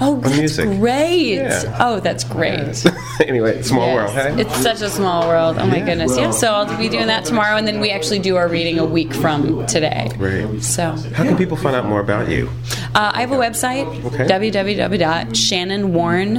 [0.00, 0.68] Oh, that's music.
[0.78, 1.34] great.
[1.34, 1.76] Yeah.
[1.80, 2.84] Oh, that's great.
[3.26, 4.34] anyway, small world, hey?
[4.40, 5.56] It's such a small world.
[5.58, 5.86] Oh my Yeah.
[5.86, 6.16] goodness.
[6.16, 6.30] Yeah.
[6.30, 9.12] So I'll be doing that tomorrow, and then we actually do our reading a week
[9.14, 10.10] from today.
[10.18, 10.62] Right.
[10.62, 12.48] So How can people find out more about you?
[12.94, 14.24] uh, I have a website, Okay.
[14.26, 16.36] www.shannonwarne,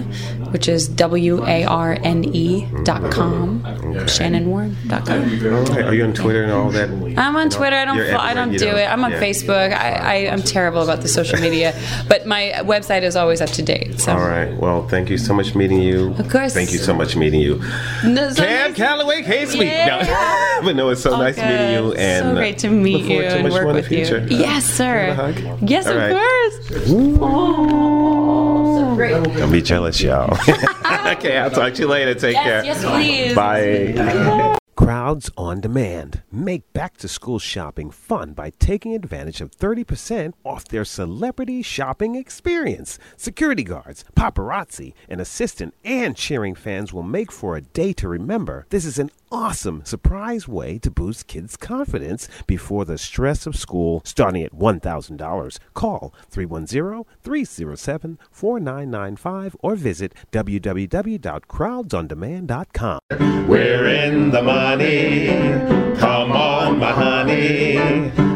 [0.51, 3.61] which is W A R N E dot com.
[4.07, 5.21] ShannonWarne dot com.
[5.23, 6.89] Okay, Are you on Twitter and all that?
[7.17, 7.75] I'm on Twitter.
[7.75, 7.97] I don't.
[7.97, 8.89] Fo- I don't do it.
[8.91, 9.11] I'm on.
[9.17, 9.73] Facebook.
[9.73, 11.73] I, I am terrible about the social media,
[12.07, 13.99] but my website is always up to date.
[13.99, 14.11] So.
[14.13, 14.53] All right.
[14.57, 16.13] Well, thank you so much meeting you.
[16.17, 16.53] Of course.
[16.53, 17.61] Thank you so much meeting you.
[18.03, 19.67] No, so Cab nice- Calloway, hey sweet.
[19.67, 20.03] Yeah.
[20.61, 20.61] No.
[20.67, 21.45] but no, it's so Oh, nice good.
[21.45, 23.67] meeting you and so uh, great to meet you forward to and much work in
[23.67, 24.05] the with you.
[24.05, 24.27] future.
[24.29, 25.07] Yes, sir.
[25.09, 25.35] A hug?
[25.69, 26.11] Yes, All of right.
[26.11, 26.87] course.
[27.19, 29.11] Oh, so great.
[29.37, 30.33] Don't be jealous, y'all.
[31.13, 32.13] okay, I'll talk to you later.
[32.13, 32.63] Take care.
[32.63, 33.35] Yes, yes, please.
[33.35, 34.53] Bye.
[34.77, 36.21] Crowds on Demand.
[36.31, 42.13] Make back to school shopping fun by taking advantage of 30% off their celebrity shopping
[42.13, 42.99] experience.
[43.17, 48.67] Security guards, paparazzi, an assistant, and cheering fans will make for a day to remember.
[48.69, 54.01] This is an awesome surprise way to boost kids' confidence before the stress of school,
[54.05, 55.59] starting at $1,000.
[55.73, 62.99] Call 310 307 4995 or visit www.crowdsondemand.com.
[63.47, 65.27] We're in the money.
[65.99, 67.77] Come on, my honey.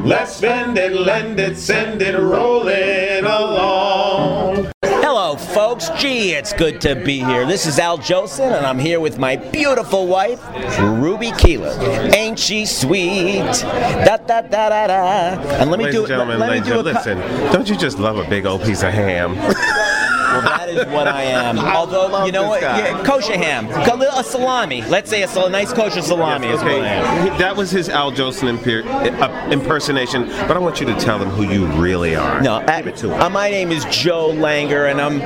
[0.04, 4.72] Let's spend it, lend it, send it, rolling along.
[5.02, 5.90] Hello, folks.
[5.98, 7.46] Gee, it's good to be here.
[7.46, 10.40] This is Al Jolson, and I'm here with my beautiful wife,
[10.80, 11.74] Ruby Keeler.
[12.16, 13.40] Ain't she sweet?
[13.42, 15.42] Da da da da da.
[15.60, 17.18] And let me Ladies do and gentlemen, let, me do and a co- listen,
[17.52, 19.36] don't you just love a big old piece of ham?
[20.32, 21.60] Well, that is what I am.
[21.60, 22.62] Although, you know what?
[22.62, 23.68] Yeah, kosher ham.
[23.70, 24.82] A salami.
[24.84, 27.38] Let's say a, sal- a nice kosher salami is what I am.
[27.38, 28.86] That was his Al Jolson imper-
[29.22, 32.42] uh, impersonation, but I want you to tell them who you really are.
[32.42, 33.22] No, Give it to him.
[33.22, 35.22] uh, my name is Joe Langer, and I'm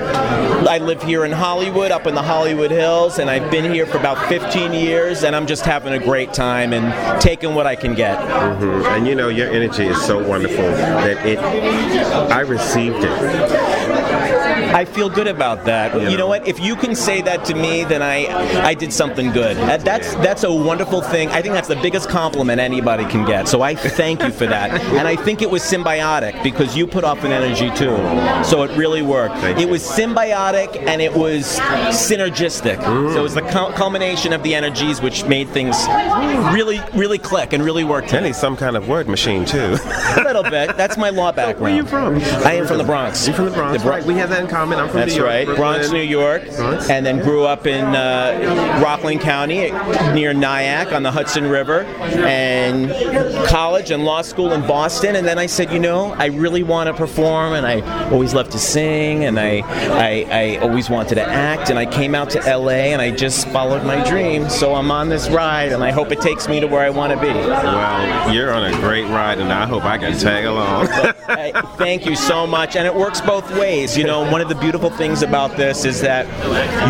[0.68, 3.98] I live here in Hollywood, up in the Hollywood Hills, and I've been here for
[3.98, 7.94] about 15 years, and I'm just having a great time and taking what I can
[7.94, 8.18] get.
[8.20, 8.86] Mhm.
[8.98, 11.40] And you know, your energy is so wonderful that it.
[11.40, 14.45] I received it.
[14.76, 15.94] I feel good about that.
[16.12, 16.46] You know what?
[16.46, 18.26] If you can say that to me, then I
[18.62, 19.56] I did something good.
[19.56, 21.30] That's that's a wonderful thing.
[21.30, 23.48] I think that's the biggest compliment anybody can get.
[23.48, 24.66] So I thank you for that.
[24.96, 27.96] And I think it was symbiotic because you put off an energy too.
[28.44, 29.44] So it really worked.
[29.44, 31.60] It was symbiotic and it was
[31.92, 32.78] synergistic.
[32.78, 33.14] Mm.
[33.14, 35.76] So it was the cul- culmination of the energies which made things
[36.54, 38.14] really really click and really work.
[38.14, 39.78] And he's some kind of word machine too.
[40.18, 40.76] a little bit.
[40.76, 41.62] That's my law background.
[41.62, 42.46] Where are you from?
[42.46, 43.26] I am from the Bronx.
[43.26, 44.06] You're from the Bronx, The Bro- right?
[44.06, 44.65] We have that in common.
[44.74, 45.28] I'm from That's New York.
[45.30, 45.74] right, Brooklyn.
[45.76, 46.90] Bronx, New York, Bronx.
[46.90, 49.72] and then grew up in uh, Rockland County
[50.14, 52.90] near Nyack on the Hudson River, and
[53.48, 55.16] college and law school in Boston.
[55.16, 58.52] And then I said, you know, I really want to perform, and I always loved
[58.54, 61.70] to sing, and I, I, I always wanted to act.
[61.70, 64.50] And I came out to LA, and I just followed my dream.
[64.50, 67.14] So I'm on this ride, and I hope it takes me to where I want
[67.14, 67.28] to be.
[67.28, 70.88] Well, you're on a great ride, and I hope I can tag along.
[71.28, 72.76] Hey, thank you so much.
[72.76, 73.98] And it works both ways.
[73.98, 76.26] You know, one of the beautiful things about this is that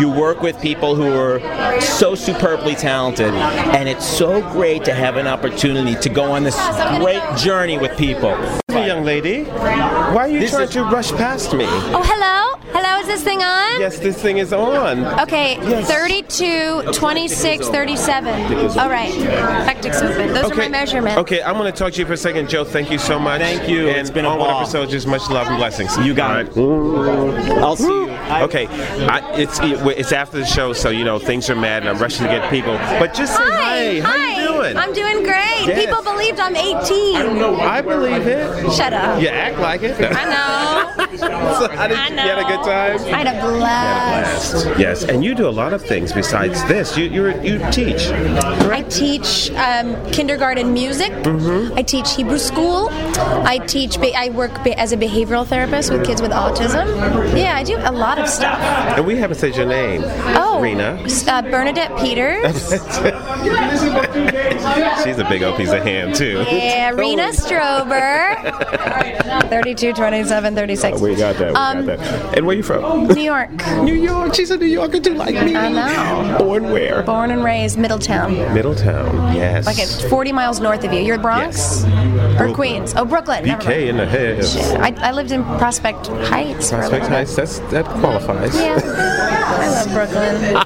[0.00, 1.40] you work with people who are
[1.80, 6.56] so superbly talented, and it's so great to have an opportunity to go on this
[6.98, 8.36] great journey with people.
[8.76, 11.64] Hey, young lady, why are you This trying is- to rush past me?
[11.66, 12.60] Oh, hello?
[12.72, 13.80] Hello, is this thing on?
[13.80, 15.06] Yes, this thing is on.
[15.20, 18.78] Okay, 32, 26, 37.
[18.78, 19.14] All right.
[19.14, 20.34] Hectic movement.
[20.34, 21.16] Those are my measurements.
[21.18, 22.64] Okay, I'm going to talk to you for a second, Joe.
[22.64, 23.40] Thank you so much.
[23.40, 23.88] Thank you.
[23.88, 24.60] And It's been a onward ball.
[24.62, 25.96] episode, just much love and blessings.
[25.98, 26.58] You got it.
[26.58, 28.10] I'll see you.
[28.26, 28.66] Okay,
[29.06, 32.26] I, it's it's after the show, so you know things are mad, and I'm rushing
[32.26, 32.74] to get people.
[32.98, 34.00] But just say hi.
[34.00, 34.00] Hi.
[34.00, 34.40] How hi.
[34.42, 34.76] you doing?
[34.76, 35.66] I'm doing great.
[35.66, 35.84] Yes.
[35.86, 37.16] People believed I'm 18.
[37.60, 38.65] I believe it.
[38.70, 39.20] Shut up.
[39.20, 39.96] You act like it.
[40.00, 41.06] I know.
[41.16, 42.24] so did I you know.
[42.24, 43.14] you had a good time?
[43.14, 44.78] I had a blast.
[44.78, 46.96] Yes, and you do a lot of things besides this.
[46.96, 48.08] You you you teach.
[48.08, 51.12] I teach um, kindergarten music.
[51.12, 51.76] Mm-hmm.
[51.78, 52.88] I teach Hebrew school.
[52.90, 53.98] I teach.
[53.98, 56.86] I work as a behavioral therapist with kids with autism.
[57.36, 58.58] Yeah, I do a lot of stuff.
[58.60, 60.02] And we haven't said your name.
[60.36, 60.98] Oh, Rena.
[61.26, 62.72] Uh, Bernadette Peters.
[65.04, 66.44] She's a big old piece of ham too.
[66.50, 68.36] Yeah, Rena Strober.
[69.48, 71.00] 32, 27, 36.
[71.00, 71.50] We got that.
[71.50, 72.36] We Um, got that.
[72.38, 73.06] And where you from?
[73.08, 73.50] New York.
[73.82, 74.34] New York.
[74.34, 75.54] She's a New Yorker too, like me.
[75.54, 76.38] I know.
[76.38, 77.02] Born where?
[77.02, 78.32] Born and raised Middletown.
[78.54, 79.34] Middletown.
[79.34, 79.66] Yes.
[79.66, 81.00] Like it's 40 miles north of you.
[81.00, 81.84] You're Bronx?
[82.40, 82.94] Or Queens?
[82.96, 83.44] Oh, Brooklyn.
[83.44, 84.44] BK in the head.
[84.80, 87.06] I, I lived in Prospect Heights Prospect.
[87.06, 87.36] Heights.
[87.36, 88.54] That's that qualifies.
[88.58, 88.78] Yeah.
[88.82, 90.62] I love Brooklyn.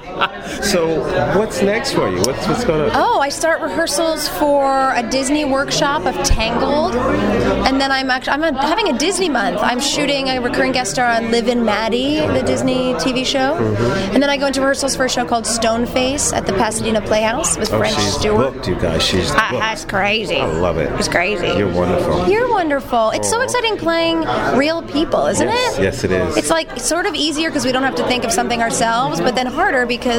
[0.63, 0.99] So,
[1.37, 2.17] what's next for you?
[2.21, 2.91] What's what's going on?
[2.93, 8.53] Oh, I start rehearsals for a Disney workshop of Tangled, and then I'm actually I'm
[8.55, 9.57] having a Disney month.
[9.61, 14.13] I'm shooting a recurring guest star on Liv and Maddie, the Disney TV show, Mm-hmm.
[14.13, 17.57] and then I go into rehearsals for a show called Stoneface at the Pasadena Playhouse
[17.57, 18.53] with Oh, French she's Stewart.
[18.53, 19.01] booked, you guys.
[19.03, 19.51] She's booked.
[19.51, 20.37] that's crazy.
[20.37, 20.91] I love it.
[20.99, 21.47] It's crazy.
[21.47, 22.27] You're wonderful.
[22.29, 23.09] You're wonderful.
[23.11, 24.21] It's so exciting playing
[24.57, 25.83] real people, isn't Yes, it?
[25.83, 26.37] yes, it is.
[26.37, 29.35] It's like sort of easier because we don't have to think of something ourselves, but
[29.35, 30.10] then harder because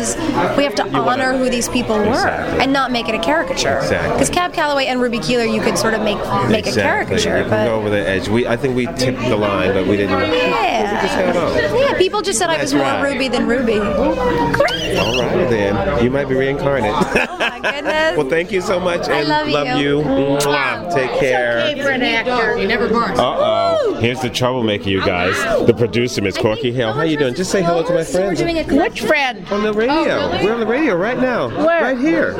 [0.56, 2.60] we have to honor who these people were Exactly.
[2.60, 3.78] and not make it a caricature.
[3.78, 4.12] Exactly.
[4.14, 6.82] Because Cab Calloway and Ruby Keeler, you could sort of make make exactly.
[6.82, 8.28] a caricature, You but go over the edge.
[8.28, 10.18] We, I think we tipped the line, but we didn't.
[10.18, 11.98] yeah, just yeah.
[11.98, 13.02] People just said I was more right.
[13.12, 13.74] Ruby than Ruby.
[13.78, 14.96] Great.
[14.98, 16.02] All right, then.
[16.04, 16.90] You might be reincarnated.
[16.94, 18.16] Oh my goodness.
[18.16, 19.08] well, thank you so much.
[19.08, 19.98] I and love you.
[20.00, 20.02] you.
[20.02, 20.92] Mwah.
[20.94, 21.61] Take care.
[21.80, 22.58] For an actor.
[22.58, 23.18] You never barks.
[23.18, 23.94] Uh oh.
[24.00, 25.36] Here's the troublemaker, you guys.
[25.66, 26.92] The producer, Miss Corky Hale.
[26.92, 27.34] How you doing?
[27.34, 28.42] Just say hello to my friends.
[28.42, 29.46] Which friend?
[29.50, 30.30] On the radio.
[30.42, 31.48] We're on the radio right now.
[31.48, 31.82] Where?
[31.82, 32.34] Right here.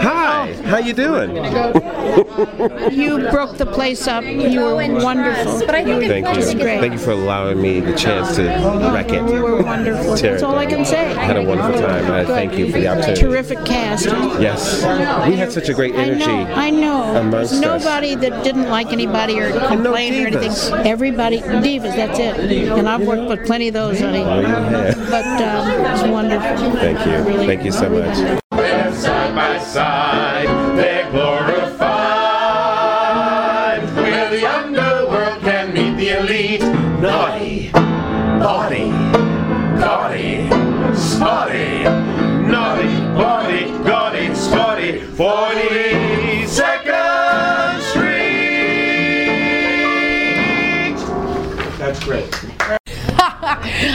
[0.00, 0.52] Hi.
[0.64, 1.36] How you doing?
[2.92, 4.24] You broke the place up.
[4.24, 5.60] You were wonderful.
[5.66, 6.58] But I think Thank you.
[6.60, 6.80] great.
[6.80, 8.44] Thank you for allowing me the chance to
[8.92, 9.28] wreck it.
[9.32, 10.16] You were wonderful.
[10.16, 11.10] Tear That's all I can say.
[11.14, 12.10] I Had a wonderful time.
[12.10, 13.20] I thank you for the opportunity.
[13.20, 14.06] Terrific cast.
[14.06, 14.82] Yes.
[15.28, 16.24] We had such a great energy.
[16.24, 16.54] I know.
[16.54, 17.02] I know.
[17.20, 17.84] amongst There's us.
[17.84, 20.52] nobody that didn't like anybody or complain or anything.
[20.86, 21.94] Everybody, divas.
[21.96, 22.38] That's it.
[22.70, 24.22] And I've worked with plenty of those, honey.
[24.22, 24.96] Oh, you have.
[25.10, 26.70] But um, it was wonderful.
[26.72, 27.12] Thank you.
[27.28, 27.46] Really.
[27.46, 28.16] Thank you so much.
[28.94, 31.67] Side by side, they're glorified.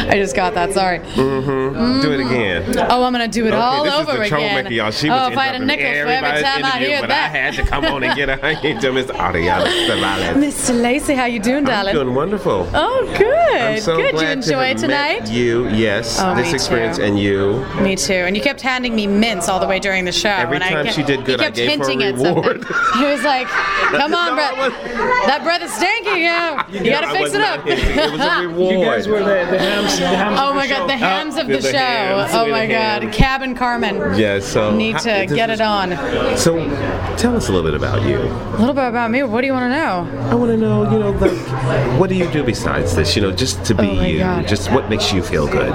[0.09, 0.73] I just got that.
[0.73, 0.99] Sorry.
[0.99, 2.01] Mm-hmm.
[2.01, 2.75] Do it again.
[2.89, 4.71] Oh, I'm gonna do it Okay, all this is over the troublemaker, again.
[4.73, 4.91] y'all.
[4.91, 7.07] She was oh, if I had a nickel for every time I interview, hear but
[7.09, 7.25] that.
[7.31, 10.33] I had to come on and get her into Miss Ariana Savalas.
[10.35, 10.81] Mr.
[10.81, 11.89] Lacey, how you doing, darling?
[11.89, 12.05] I'm darling?
[12.07, 12.69] doing wonderful.
[12.73, 13.61] Oh, good.
[13.61, 14.11] I'm so good.
[14.11, 15.19] glad you enjoy to tonight?
[15.21, 16.19] met you, yes.
[16.21, 17.03] Oh, this me experience too.
[17.03, 17.65] and you.
[17.81, 18.13] Me too.
[18.13, 20.29] And you kept handing me mints all the way during the show.
[20.29, 22.03] Every and I time kept, she did good, he I kept gave her a hinting
[22.03, 22.63] at reward.
[22.65, 22.73] something.
[23.03, 24.55] He was like, "Come on, breath.
[25.25, 26.21] That breath is stinky.
[26.21, 28.73] Yeah, you gotta I fix it up." It was a reward.
[28.79, 29.92] You guys were the, the hams.
[29.99, 32.27] The Oh my god, the hams of the the show.
[32.39, 33.15] Oh my god, hams.
[33.15, 33.95] Cabin Carmen.
[34.17, 35.91] Yes, so Need to get it on.
[36.37, 36.57] So,
[37.17, 38.17] tell us a little bit about you.
[38.19, 39.23] A little bit about me.
[39.23, 40.29] What do you want to know?
[40.29, 43.15] I want to know, you know, like, what do you do besides this?
[43.15, 44.19] You know, just to be Oh you.
[44.19, 44.47] God.
[44.47, 45.73] Just what makes you feel good.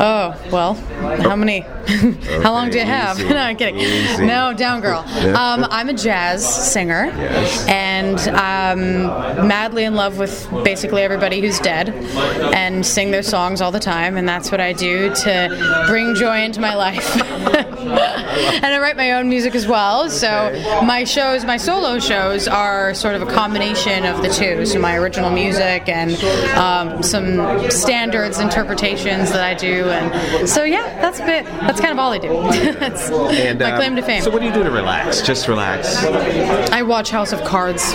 [0.00, 0.74] Oh well,
[1.22, 1.60] how many?
[2.42, 3.18] how long do you have?
[3.20, 3.78] easy, no, I'm kidding.
[3.80, 4.26] easy.
[4.26, 5.00] No, down girl.
[5.34, 7.66] Um, I'm a jazz singer, Yes.
[7.66, 11.88] and um, madly in love with basically everybody who's dead,
[12.54, 16.42] and sing their songs all the time, and that's what I do to bring joy
[16.42, 17.16] into my life.
[17.22, 20.10] and I write my own music as well.
[20.10, 20.28] So
[20.84, 24.66] my shows, my solo shows, are sort of a combination of the two.
[24.66, 26.12] So my original music and
[26.56, 31.46] um, some standards interpretations that I do, and so yeah, that's a bit.
[31.46, 32.28] That's kind of all I do.
[32.78, 34.22] that's And, my um, claim to fame.
[34.22, 35.22] So, what do you do to relax?
[35.22, 36.04] Just relax.
[36.72, 37.94] I watch House of Cards.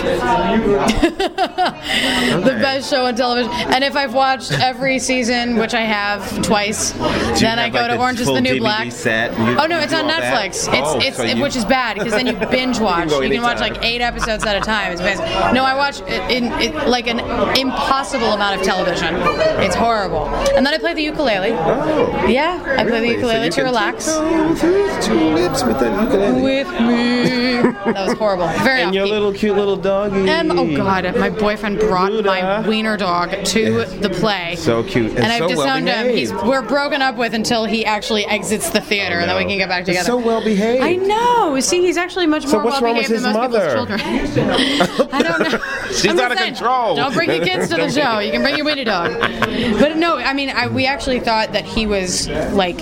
[2.44, 3.52] the best show on television.
[3.52, 7.00] And if I've watched every season, which I have twice, you
[7.40, 8.92] then I go like, to Orange is the New DVD Black.
[8.92, 10.22] set oh no, it's on all that?
[10.34, 10.68] Netflix.
[10.70, 13.08] Oh, it's it's so you- which is bad because then you binge watch.
[13.08, 14.92] go You can watch like eight episodes at a time.
[14.92, 15.24] It's amazing.
[15.54, 17.20] No, I watch it in it, like an
[17.58, 19.14] impossible amount of television.
[19.64, 20.26] It's horrible.
[20.56, 21.52] And then I play the ukulele.
[21.52, 22.26] Oh.
[22.26, 23.08] Yeah, I play the Really?
[23.08, 24.06] So ukulele to relax.
[25.06, 26.42] Two lips with the ukulele.
[26.42, 27.24] With me.
[27.92, 28.46] That was horrible.
[28.62, 30.28] Very And your little cute little doggy.
[30.28, 32.26] And oh god, my boyfriend brought Buddha.
[32.26, 34.56] my wiener dog to the play.
[34.56, 36.16] So cute and, and I've so disowned well him.
[36.16, 39.58] He's we're broken up with until he actually exits the theater, and then we can
[39.58, 40.06] get back He's together.
[40.06, 40.82] so well behaved.
[40.84, 41.58] I know.
[41.60, 43.58] See, he's actually much So more well behaved than most mother?
[43.60, 45.08] people's children.
[45.12, 45.58] I don't know.
[45.94, 46.96] She's I'm out of saying, control.
[46.96, 48.18] Don't bring your kids to the show.
[48.18, 49.12] You can bring your weenie dog.
[49.78, 52.76] But no, I mean, I, we actually thought that he was like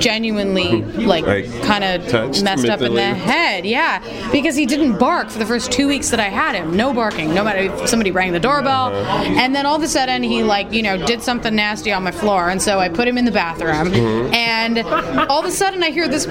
[0.00, 2.02] genuinely like, Like, kind of
[2.42, 3.64] messed up in the head.
[3.66, 4.00] Yeah,
[4.30, 6.76] because he didn't bark for the first two weeks that I had him.
[6.76, 7.34] No barking.
[7.34, 9.24] No matter if somebody rang the doorbell, Uh-huh.
[9.38, 12.12] and then all of a sudden he like you know did something nasty on my
[12.12, 14.32] floor, and so I put him in the bathroom, Mm-hmm.
[14.34, 14.78] and
[15.30, 16.26] all of a sudden I hear this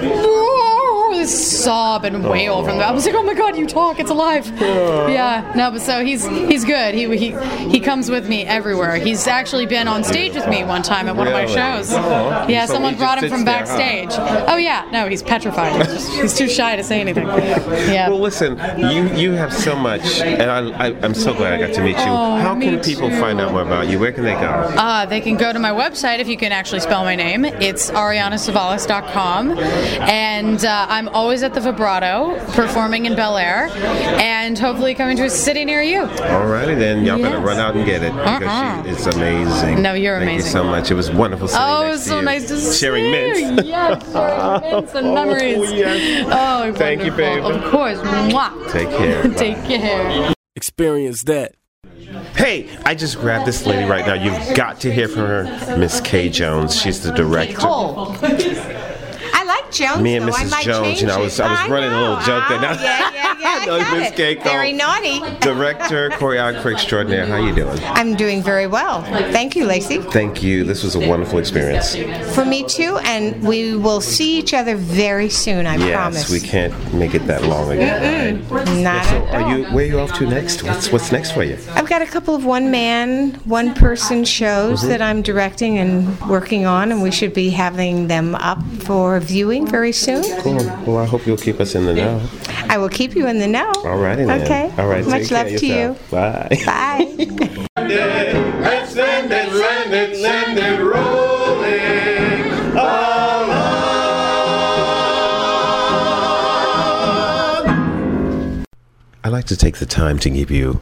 [1.14, 2.88] literally sob and wail from that.
[2.88, 4.46] I was like, oh my god, you talk, it's alive.
[4.60, 6.94] Yeah, no, but so he's he's good.
[6.94, 7.32] He he
[7.70, 8.96] he comes with me everywhere.
[8.96, 11.54] He's actually been on stage with me one time at one of my Really?
[11.54, 11.92] shows.
[11.92, 12.46] Oh.
[12.48, 13.76] Yeah, So someone he brought him from there, huh?
[13.78, 14.10] backstage.
[14.48, 15.86] Oh yeah, no, he's petrified.
[15.86, 17.26] He's, he's too shy to say anything.
[17.26, 18.08] Yeah.
[18.08, 21.74] Well, listen, you you have so much, and I, I I'm so glad I got
[21.74, 22.04] to meet you.
[22.06, 23.20] Oh, How me can people too.
[23.20, 23.98] find out more about you?
[23.98, 24.40] Where can they go?
[24.76, 27.44] Uh, they can go to my website if you can actually spell my name.
[27.44, 29.58] It's arianasavalas.com.
[29.58, 33.68] And uh, I'm always at the Vibrato performing in Bel Air
[34.20, 36.02] and hopefully coming to a city near you.
[36.02, 37.44] Alrighty then, y'all better Yes.
[37.46, 38.82] run out and get it because Uh-uh.
[38.84, 39.82] she is amazing.
[39.82, 40.42] No, you're Thank amazing.
[40.42, 40.90] Thank you so much.
[40.90, 42.24] It was wonderful sitting Oh, it next was so you.
[42.24, 43.10] nice to see sharing you.
[43.10, 43.66] mints.
[43.66, 45.70] Yes, sharing mints and oh, memories.
[46.30, 47.44] Oh, Thank you, babe.
[47.44, 47.98] Of course.
[47.98, 48.70] Mwah.
[48.72, 49.22] Take care.
[49.34, 50.32] Take care.
[50.56, 51.54] Experience that.
[52.36, 54.14] Hey, I just grabbed this lady right now.
[54.14, 56.80] You've got to hear from her, Miss Kay Jones.
[56.80, 57.56] She's the director.
[59.80, 60.02] I Jones.
[60.02, 60.24] Me and.
[60.24, 60.62] I Mrs.
[60.62, 62.60] Jones, you know, I was I was running a little joke there.
[62.60, 63.58] Now, Yeah, yeah, yeah.
[63.84, 64.42] I Miss.
[64.42, 65.20] Very naughty.
[65.40, 67.26] director, choreographer extraordinaire.
[67.26, 67.78] How are you doing?
[67.84, 69.02] I'm doing very well.
[69.02, 69.98] Thank you, Lacey.
[69.98, 70.64] Thank you.
[70.64, 71.94] This was a wonderful experience.
[72.34, 75.66] For me too, and we will see each other very soon.
[75.66, 76.30] I yes, promise.
[76.30, 78.42] we can't make it that long again.
[78.44, 78.82] Mm-mm.
[78.82, 79.50] Not So, at all.
[79.50, 79.64] are you?
[79.66, 80.62] Where are you off to next?
[80.62, 81.58] What's What's next for you?
[81.74, 84.88] I've got a couple of one man, one person shows Mhm.
[84.88, 89.63] that I'm directing and working on, and we should be having them up for viewing
[89.66, 90.22] very soon.
[90.40, 90.56] Cool.
[90.86, 92.20] Well, I hope you'll keep us in the know.
[92.68, 93.70] I will keep you in the know.
[93.84, 94.42] All righty then.
[94.42, 94.72] Okay.
[94.78, 95.06] All right.
[95.06, 95.96] Much love to you.
[96.10, 96.48] Bye.
[96.64, 97.14] Bye.
[97.76, 103.54] Let's send it, send it, send it rolling along.
[109.22, 110.80] I'd like to take the time to give you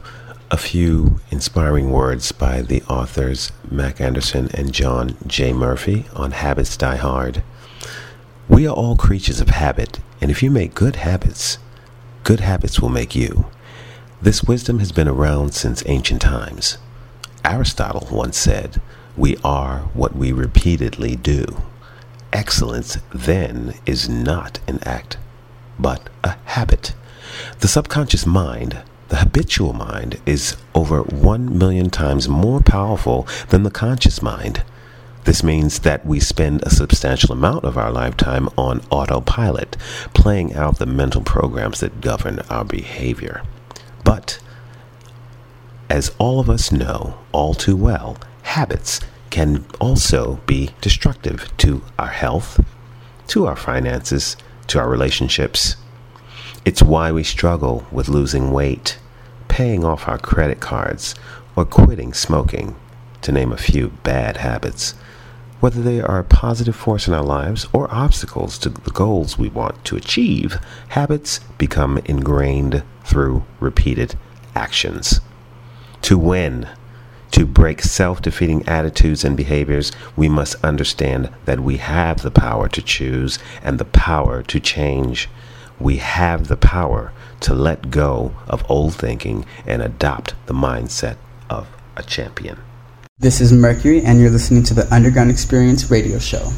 [0.51, 5.51] a few inspiring words by the authors Mac Anderson and John J.
[5.53, 7.41] Murphy on Habits Die Hard.
[8.49, 11.57] We are all creatures of habit, and if you make good habits,
[12.23, 13.45] good habits will make you.
[14.21, 16.77] This wisdom has been around since ancient times.
[17.45, 18.81] Aristotle once said,
[19.15, 21.61] We are what we repeatedly do.
[22.33, 25.17] Excellence, then, is not an act,
[25.79, 26.93] but a habit.
[27.59, 33.71] The subconscious mind, the habitual mind, is over one million times more powerful than the
[33.71, 34.63] conscious mind.
[35.25, 39.77] This means that we spend a substantial amount of our lifetime on autopilot,
[40.13, 43.43] playing out the mental programs that govern our behavior.
[44.03, 44.39] But,
[45.89, 48.99] as all of us know all too well, habits
[49.29, 52.63] can also be destructive to our health,
[53.27, 54.35] to our finances,
[54.67, 55.77] to our relationships.
[56.65, 58.97] It's why we struggle with losing weight,
[59.47, 61.15] paying off our credit cards,
[61.55, 62.75] or quitting smoking,
[63.21, 64.95] to name a few bad habits.
[65.63, 69.47] Whether they are a positive force in our lives or obstacles to the goals we
[69.47, 70.59] want to achieve,
[70.89, 74.15] habits become ingrained through repeated
[74.55, 75.21] actions.
[76.01, 76.67] To win,
[77.31, 82.67] to break self defeating attitudes and behaviors, we must understand that we have the power
[82.67, 85.29] to choose and the power to change.
[85.79, 91.15] We have the power to let go of old thinking and adopt the mindset
[91.49, 92.57] of a champion.
[93.19, 96.49] This is Mercury, and you're listening to the Underground Experience radio show.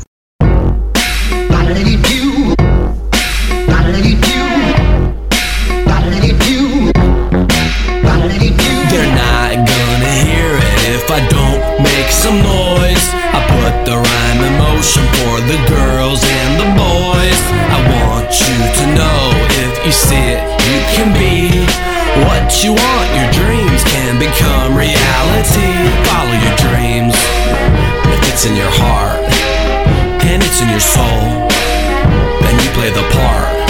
[8.87, 13.03] They're not gonna hear it if I don't make some noise.
[13.35, 17.41] I put the rhyme in motion for the girls and the boys.
[17.67, 20.39] I want you to know if you see it,
[20.71, 21.51] you can be
[22.23, 23.07] what you want.
[23.17, 25.71] Your dreams can become reality.
[26.07, 27.15] Follow your dreams
[28.13, 29.23] if it's in your heart
[30.23, 31.49] and it's in your soul.
[32.41, 33.64] Then you play the part.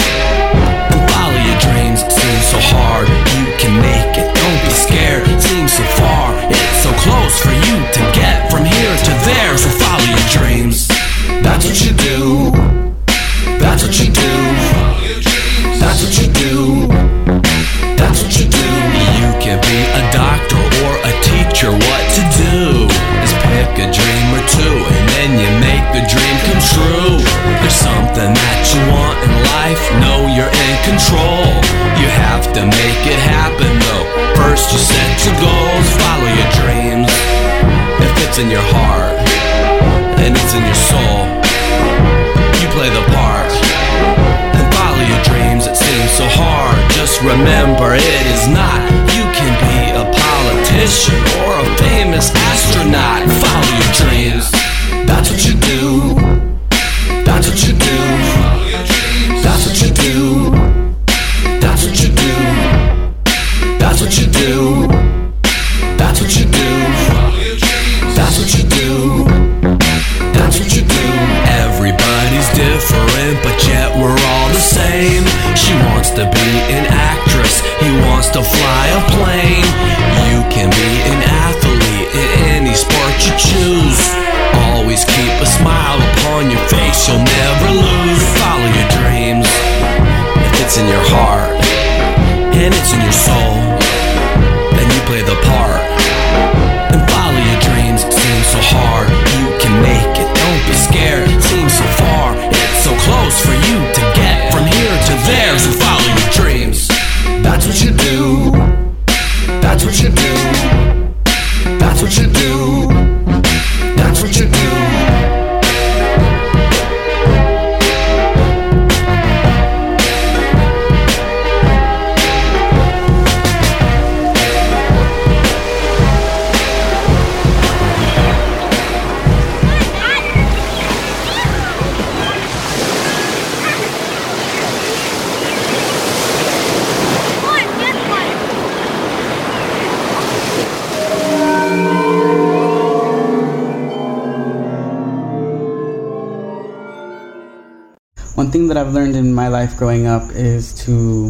[148.56, 151.28] Thing that I've learned in my life growing up is to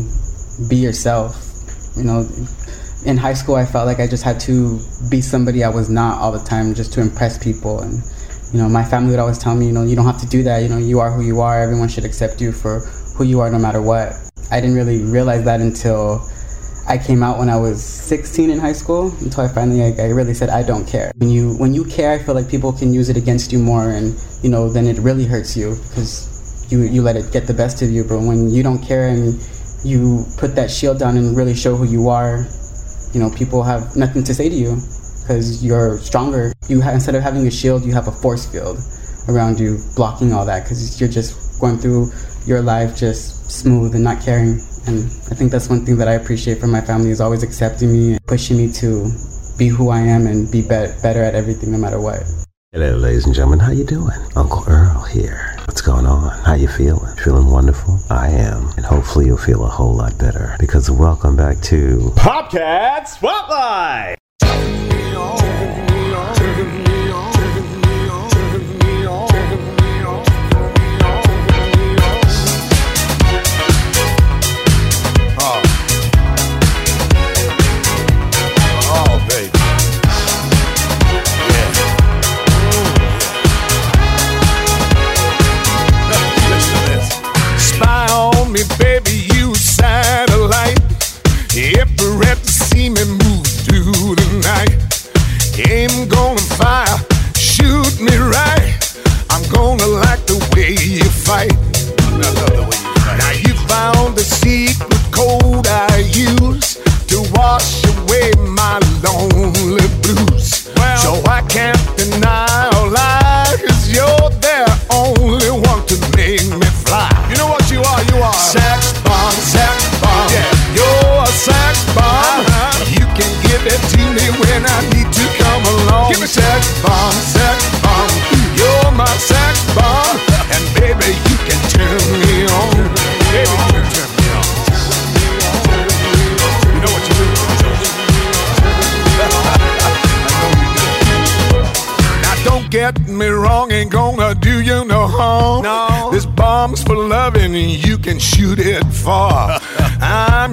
[0.68, 1.34] be yourself.
[1.96, 2.28] You know,
[3.04, 4.78] in high school, I felt like I just had to
[5.10, 7.80] be somebody I was not all the time just to impress people.
[7.80, 7.94] And,
[8.52, 10.44] you know, my family would always tell me, you know, you don't have to do
[10.44, 10.62] that.
[10.62, 11.60] You know, you are who you are.
[11.60, 12.78] Everyone should accept you for
[13.16, 14.12] who you are no matter what.
[14.52, 16.22] I didn't really realize that until
[16.86, 19.10] I came out when I was 16 in high school.
[19.20, 21.10] Until I finally, I, I really said, I don't care.
[21.16, 23.90] When you when you care, I feel like people can use it against you more,
[23.90, 24.14] and
[24.44, 26.35] you know, then it really hurts you because
[26.70, 28.04] you you let it get the best of you.
[28.04, 29.34] But when you don't care and
[29.84, 32.46] you put that shield down and really show who you are,
[33.12, 34.76] you know, people have nothing to say to you
[35.22, 36.52] because you're stronger.
[36.68, 38.78] You ha- instead of having a shield, you have a force field
[39.28, 42.10] around you blocking all that because you're just going through
[42.46, 44.60] your life just smooth and not caring.
[44.86, 47.92] And I think that's one thing that I appreciate from my family is always accepting
[47.92, 49.10] me and pushing me to
[49.58, 50.68] be who I am and be, be-
[51.02, 52.22] better at everything no matter what.
[52.72, 53.58] Hello, ladies and gentlemen.
[53.58, 54.18] How you doing?
[54.36, 55.55] Uncle Earl here.
[55.66, 56.30] What's going on?
[56.44, 57.16] How you feeling?
[57.16, 57.98] Feeling wonderful?
[58.08, 63.08] I am, and hopefully you'll feel a whole lot better because welcome back to Popcat
[63.08, 64.16] Spotlight.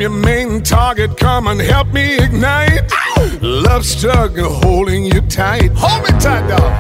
[0.04, 2.92] Your main target, come and help me ignite.
[3.42, 5.72] Love struggle holding you tight.
[5.76, 6.74] Hold me tight, dog.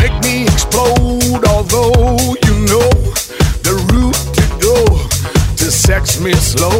[0.00, 2.14] Make me explode, although
[2.46, 2.90] you know
[3.66, 4.78] the route to go
[5.56, 6.78] to sex me slow.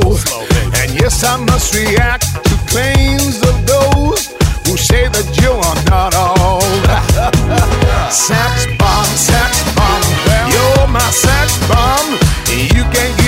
[0.78, 4.22] And yes, I must react to claims of those
[4.66, 6.60] who say that you are not all.
[8.12, 10.04] sex bomb, sex bomb.
[10.46, 12.06] You're my sex bomb.
[12.54, 13.25] You can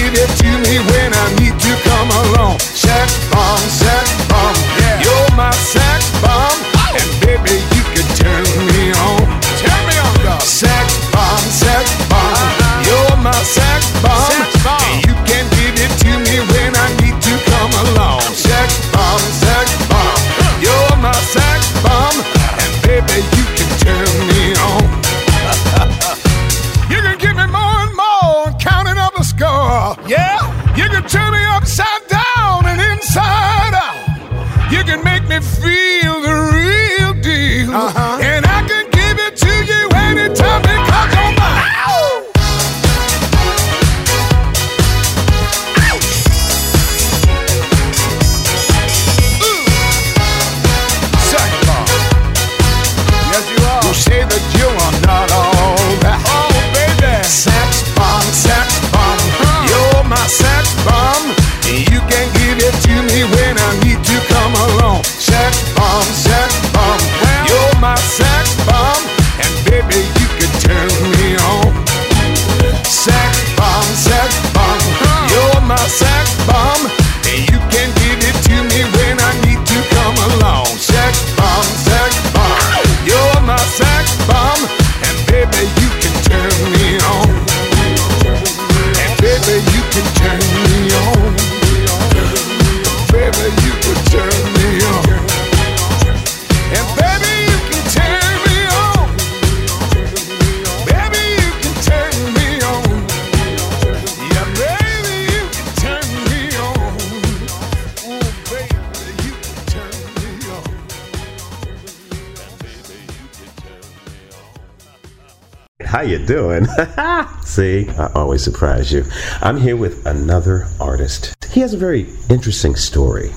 [118.51, 119.05] surprise you.
[119.43, 121.35] I'm here with another artist.
[121.51, 123.31] He has a very interesting story.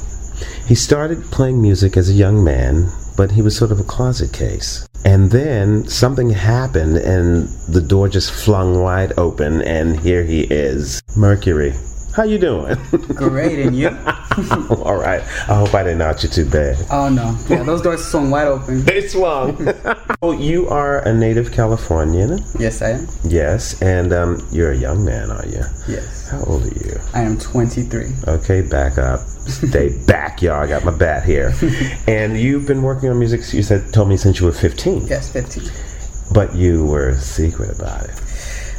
[0.67, 4.31] He started playing music as a young man, but he was sort of a closet
[4.31, 4.87] case.
[5.03, 11.01] And then something happened and the door just flung wide open and here he is.
[11.17, 11.73] Mercury.
[12.15, 12.77] How you doing?
[13.15, 13.87] Great, and you?
[14.83, 15.21] All right.
[15.49, 16.77] I hope I didn't knock you too bad.
[16.91, 18.83] Oh no, yeah, those doors swung wide open.
[18.83, 19.55] They swung.
[20.23, 22.39] oh, you are a native Californian.
[22.59, 23.07] Yes, I am.
[23.23, 25.63] Yes, and um, you're a young man, are you?
[25.87, 26.29] Yes.
[26.29, 26.99] How old are you?
[27.13, 28.05] I am 23.
[28.27, 29.19] Okay, back up.
[29.19, 30.61] Stay back, y'all.
[30.61, 31.53] I got my bat here.
[32.07, 33.41] and you've been working on music.
[33.53, 35.07] You said told me since you were 15.
[35.07, 35.63] Yes, 15.
[36.33, 38.15] But you were secret about it.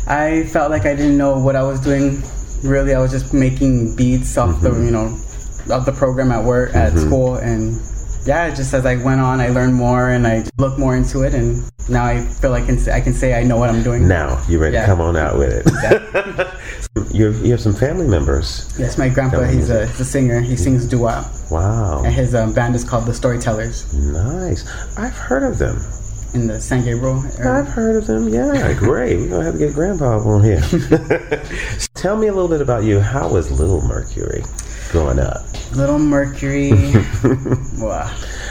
[0.07, 2.23] I felt like I didn't know what I was doing.
[2.63, 4.65] Really, I was just making beats off Mm-hmm.
[4.79, 5.19] the you know
[5.75, 7.07] of the program at work at Mhm.
[7.07, 7.81] school, and
[8.25, 11.35] yeah, just as I went on, I learned more and I looked more into it,
[11.35, 13.83] and now I feel like I can say, I can say I know what I'm
[13.83, 14.07] doing.
[14.07, 14.83] Now you ready Yeah.
[14.83, 16.49] to come on out with it?
[17.15, 18.75] you you have some family members.
[18.79, 20.41] Yes, my grandpa, he's a, he's a singer.
[20.41, 21.27] He sings doo-wop.
[21.51, 22.03] Wow.
[22.05, 23.93] And his um, band is called The Storytellers.
[23.95, 24.67] Nice.
[24.99, 25.77] I've heard of them.
[26.35, 27.53] In the San Gabriel area.
[27.61, 28.27] I've heard of them.
[28.31, 29.19] Yeah, great.
[29.21, 30.63] We're gonna have to get Grandpa on here.
[31.95, 33.01] Tell me a little bit about you.
[33.01, 34.43] How was Little Mercury
[34.93, 35.43] growing up?
[35.75, 36.71] Little Mercury.
[37.79, 38.07] wow.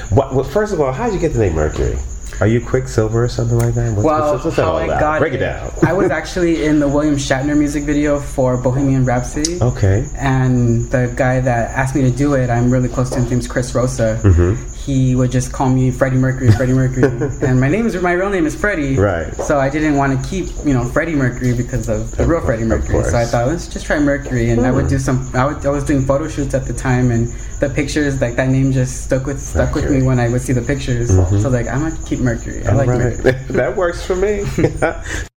[0.09, 1.97] What, what, first of all, how did you get the name Mercury?
[2.39, 3.91] Are you Quicksilver or something like that?
[3.93, 4.99] What's, Well, what's, what's that how I about?
[4.99, 5.71] got Break it down.
[5.85, 9.61] I was actually in the William Shatner music video for Bohemian Rhapsody.
[9.61, 10.07] Okay.
[10.17, 13.23] And the guy that asked me to do it, I'm really close to him.
[13.23, 14.19] His name's Chris Rosa.
[14.23, 14.80] Mhm.
[14.85, 17.03] He would just call me Freddie Mercury, Freddie Mercury,
[17.47, 18.95] and my name is my real name is Freddie.
[18.97, 19.31] Right.
[19.35, 22.63] So I didn't want to keep you know Freddie Mercury because of the real Freddie
[22.63, 23.03] Mercury.
[23.03, 24.89] So I thought let's just try Mercury, and I would Hmm.
[24.89, 25.29] do some.
[25.35, 27.27] I, would, I was doing photo shoots at the time, and
[27.59, 30.53] the pictures like that name just stuck with stuck with me when I would see
[30.53, 31.11] the pictures.
[31.11, 31.41] Mhm.
[31.41, 32.65] So like I'm gonna keep Mercury.
[32.65, 32.99] I All like right.
[33.23, 33.31] Mercury.
[33.51, 34.43] that works for me.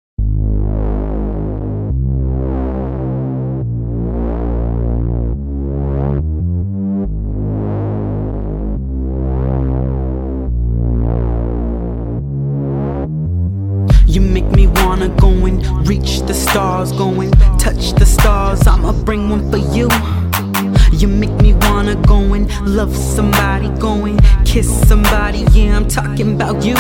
[14.15, 18.65] You make me wanna go and reach the stars, go and touch the stars.
[18.65, 19.89] I'ma bring one for you.
[20.93, 25.45] You make me wanna go and love somebody, go and kiss somebody.
[25.51, 26.77] Yeah, I'm talking about you.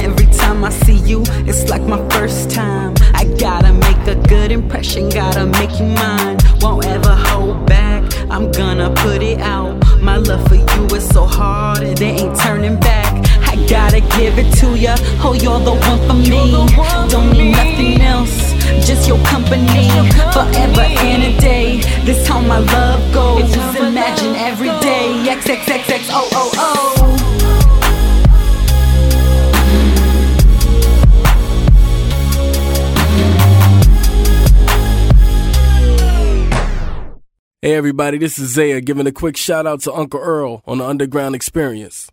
[0.00, 2.94] Every time I see you, it's like my first time.
[3.12, 6.38] I gotta make a good impression, gotta make you mine.
[6.60, 9.85] Won't ever hold back, I'm gonna put it out.
[10.00, 13.12] My love for you is so hard, and there ain't turning back.
[13.42, 14.94] I gotta give it to ya.
[15.22, 16.52] Oh, you're the one for me.
[17.08, 18.52] Don't need nothing else,
[18.86, 19.90] just your company.
[20.32, 23.52] Forever and a day, this how my love goes.
[23.54, 25.24] Just imagine every day.
[25.28, 26.95] XXXX,
[37.66, 40.84] Hey everybody, this is Zaya giving a quick shout out to Uncle Earl on the
[40.86, 42.08] Underground Experience.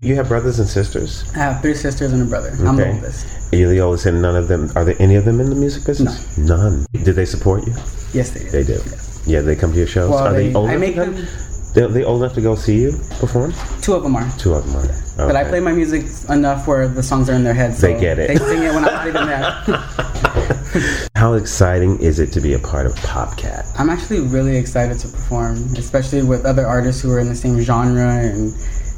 [0.00, 1.28] you have brothers and sisters.
[1.34, 2.50] I have three sisters and a brother.
[2.60, 2.92] I'm the Okay.
[2.94, 3.52] oldest.
[3.52, 5.56] Are you the oldest, and none of them are there any of them in the
[5.56, 6.38] music business?
[6.38, 6.86] None.
[6.92, 7.72] Did they support you?
[8.12, 8.50] Yes, they do.
[8.50, 8.80] They do.
[9.26, 10.08] Yeah, they come to your shows.
[10.10, 11.14] Well, are they, they- old I make to come?
[11.16, 11.26] them-
[11.74, 13.54] They're, they old enough to go see you perform?
[13.80, 14.30] Two of them are.
[14.38, 15.26] Two of them are.
[15.26, 17.78] But I play my music enough where the songs are in their heads.
[17.78, 18.28] So They get it.
[18.28, 21.08] They sing it when I'm not even there.
[21.16, 23.78] How exciting is it to be a part of PopCat?
[23.78, 27.60] I'm actually really excited to perform, especially with other artists who are in the same
[27.60, 28.52] genre, and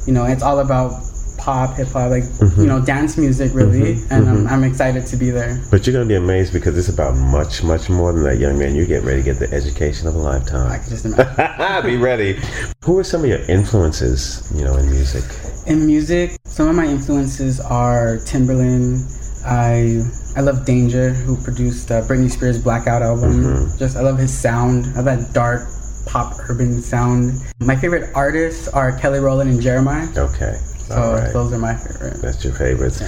[0.07, 1.01] you know, it's all about
[1.45, 2.57] pop, hip hop, like Mhm.
[2.57, 3.95] you know, dance music, really.
[3.95, 4.51] Mhm, And I'm, mhm.
[4.51, 5.59] I'm excited to be there.
[5.69, 8.73] But you're to be amazed because it's about much, much more than that, young man.
[8.75, 10.71] You're getting ready to get the education of a lifetime.
[10.71, 11.85] I can just imagine.
[11.85, 12.39] be ready.
[12.83, 15.23] Who are some of your influences, you know, in music?
[15.67, 19.01] In music, some of my influences are Timbaland.
[19.45, 20.01] I
[20.35, 23.43] I love Danja, who produced uh, Britney Spears' Blackout album.
[23.45, 23.77] Mhm.
[23.77, 24.87] Just I love his sound.
[24.95, 25.61] I love that dark
[26.07, 27.33] pop urban sound.
[27.61, 30.17] My favorite artists are Kelly Rowland and Jeremih.
[30.17, 30.55] Okay.
[30.87, 31.33] So All right.
[31.33, 32.21] those are my favorite.
[32.21, 33.01] That's your favorites.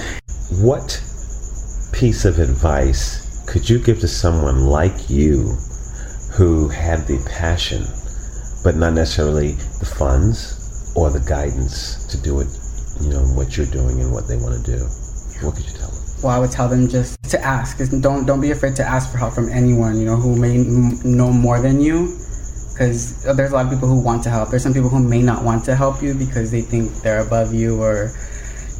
[0.60, 1.00] What
[1.92, 5.56] piece of advice could you give to someone like you
[6.36, 7.84] who had the passion,
[8.64, 12.48] but not necessarily the funds or the guidance to do it,
[13.00, 14.84] you know, what you're doing and what they want to do?
[15.46, 15.98] What could you tell them?
[16.22, 17.78] Well, I would tell them just to ask.
[18.00, 19.96] Don't don't be afraid to ask for help from anyone.
[20.00, 22.18] You know who may m- know more than you,
[22.78, 24.50] because uh, there's a lot of people who want to help.
[24.50, 27.52] There's some people who may not want to help you because they think they're above
[27.52, 28.12] you, or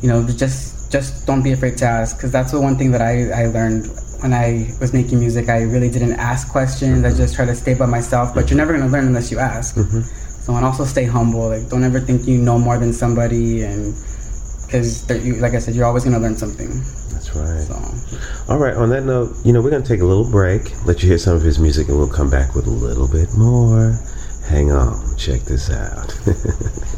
[0.02, 2.16] you know, just just don't be afraid to ask.
[2.16, 3.90] Because that's the one thing that I I learned
[4.20, 5.48] when I was making music.
[5.48, 7.04] I really didn't ask questions.
[7.04, 8.34] I just try to stay by myself.
[8.34, 9.74] But you're never gonna learn unless you ask.
[9.74, 10.02] Mm-hmm.
[10.42, 11.48] So and also stay humble.
[11.48, 13.94] Like don't ever think you know more than somebody, and
[14.64, 15.10] because
[15.42, 16.70] like I said, you're always gonna learn something.
[17.34, 17.66] Right.
[18.48, 18.74] All right.
[18.74, 21.18] On that note, you know, we're going to take a little break, let you hear
[21.18, 23.98] some of his music, and we'll come back with a little bit more.
[24.46, 25.16] Hang on.
[25.16, 26.18] Check this out.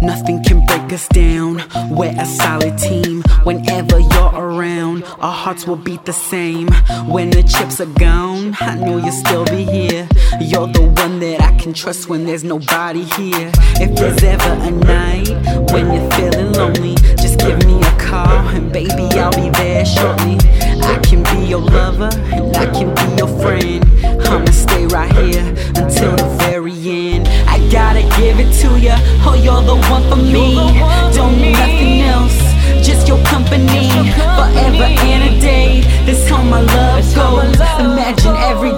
[0.00, 1.62] Nothing can break us down.
[1.90, 3.22] We're a solid team.
[3.44, 6.68] Whenever you're around, our hearts will beat the same.
[7.06, 10.08] When the chips are gone, I know you'll still be here.
[10.40, 13.52] You're the one that I can trust when there's nobody here.
[13.76, 15.28] If there's ever a night
[15.70, 20.38] when you're feeling lonely, just give me a call and baby, I'll be there shortly.
[20.82, 23.84] I can be your lover and I can be your friend.
[24.26, 25.46] I'ma stay right here
[25.76, 27.01] until the very end.
[27.72, 28.98] Gotta give it to ya.
[29.24, 30.56] Oh, you're the one for me.
[31.16, 32.36] Don't need nothing else,
[32.86, 33.88] just your company.
[34.12, 35.80] Forever and a day.
[36.04, 37.56] That's how my love goes.
[37.80, 38.72] Imagine every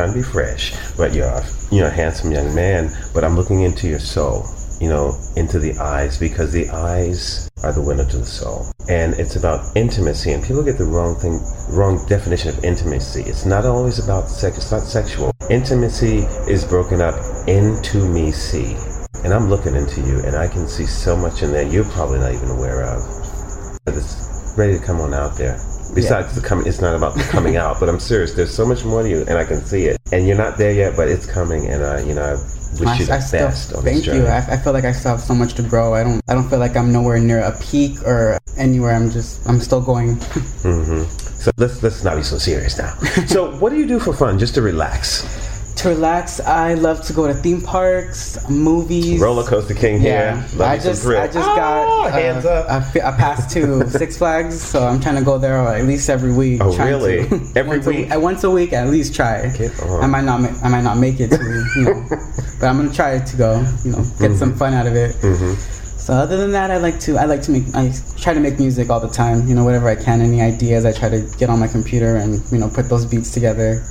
[0.00, 2.90] trying to be fresh, but you're, a, you know, a handsome young man.
[3.12, 4.46] But I'm looking into your soul,
[4.80, 9.12] you know, into the eyes, because the eyes are the window to the soul, and
[9.14, 10.32] it's about intimacy.
[10.32, 11.38] And people get the wrong thing,
[11.68, 13.24] wrong definition of intimacy.
[13.24, 14.56] It's not always about sex.
[14.56, 15.32] It's not sexual.
[15.50, 18.76] Intimacy is broken up into me see,
[19.22, 22.20] and I'm looking into you, and I can see so much in there you're probably
[22.20, 23.04] not even aware of.
[23.84, 25.60] But it's ready to come on out there.
[25.94, 28.32] Besides the coming, it's not about the coming out, but I'm serious.
[28.34, 29.98] There's so much more to you, and I can see it.
[30.12, 31.66] And you're not there yet, but it's coming.
[31.66, 32.32] And I, you know, I
[32.80, 34.20] wish you the I still- best on thank this journey.
[34.20, 34.26] you.
[34.26, 35.94] I, I feel like I still have so much to grow.
[35.94, 36.20] I don't.
[36.28, 38.94] I don't feel like I'm nowhere near a peak or anywhere.
[38.94, 39.46] I'm just.
[39.48, 40.16] I'm still going.
[40.62, 41.02] hmm
[41.40, 42.94] So let's let's not be so serious now.
[43.26, 45.24] so what do you do for fun, just to relax?
[45.80, 49.20] To relax, I love to go to theme parks, movies.
[49.20, 50.58] Roller coaster king Yeah, here.
[50.58, 51.22] Love I you just thrill.
[51.22, 52.66] I just got uh, hands up.
[52.68, 56.10] A, fi- a pass to Six Flags, so I'm trying to go there at least
[56.10, 56.60] every week.
[56.62, 57.26] Oh, really?
[57.28, 58.10] to- Every once week?
[58.10, 59.46] A, uh, once a week, at least try.
[59.82, 60.02] on.
[60.02, 60.40] I might not.
[60.62, 62.06] I might not make it to you know,
[62.60, 63.64] but I'm gonna try to go.
[63.84, 65.14] You know, get some fun out of it.
[65.16, 65.54] Mm-hmm.
[65.98, 68.58] So other than that, I like to I like to make I try to make
[68.58, 69.48] music all the time.
[69.48, 72.42] You know, whatever I can, any ideas, I try to get on my computer and
[72.52, 73.82] you know put those beats together.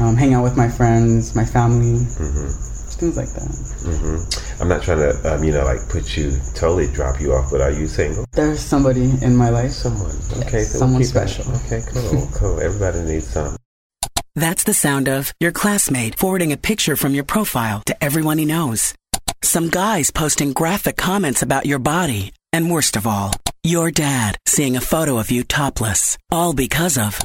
[0.00, 1.98] Um, hang out with my friends, my family,
[2.98, 3.48] things like that.
[3.82, 7.50] hmm I'm not trying to, um, you know, like put you totally drop you off,
[7.50, 8.24] but are you single?
[8.32, 9.70] There's somebody in my life.
[9.72, 10.10] Someone.
[10.46, 11.44] Okay, Yes, so someone keep it- special.
[11.66, 12.60] Okay, cool, cool.
[12.60, 13.56] Everybody needs some.
[14.34, 18.44] That's the sound of your classmate forwarding a picture from your profile to everyone he
[18.44, 18.94] knows.
[19.42, 22.32] Some guys posting graphic comments about your body.
[22.52, 23.32] And worst of all,
[23.62, 26.16] your dad seeing a photo of you topless.
[26.30, 27.18] All because of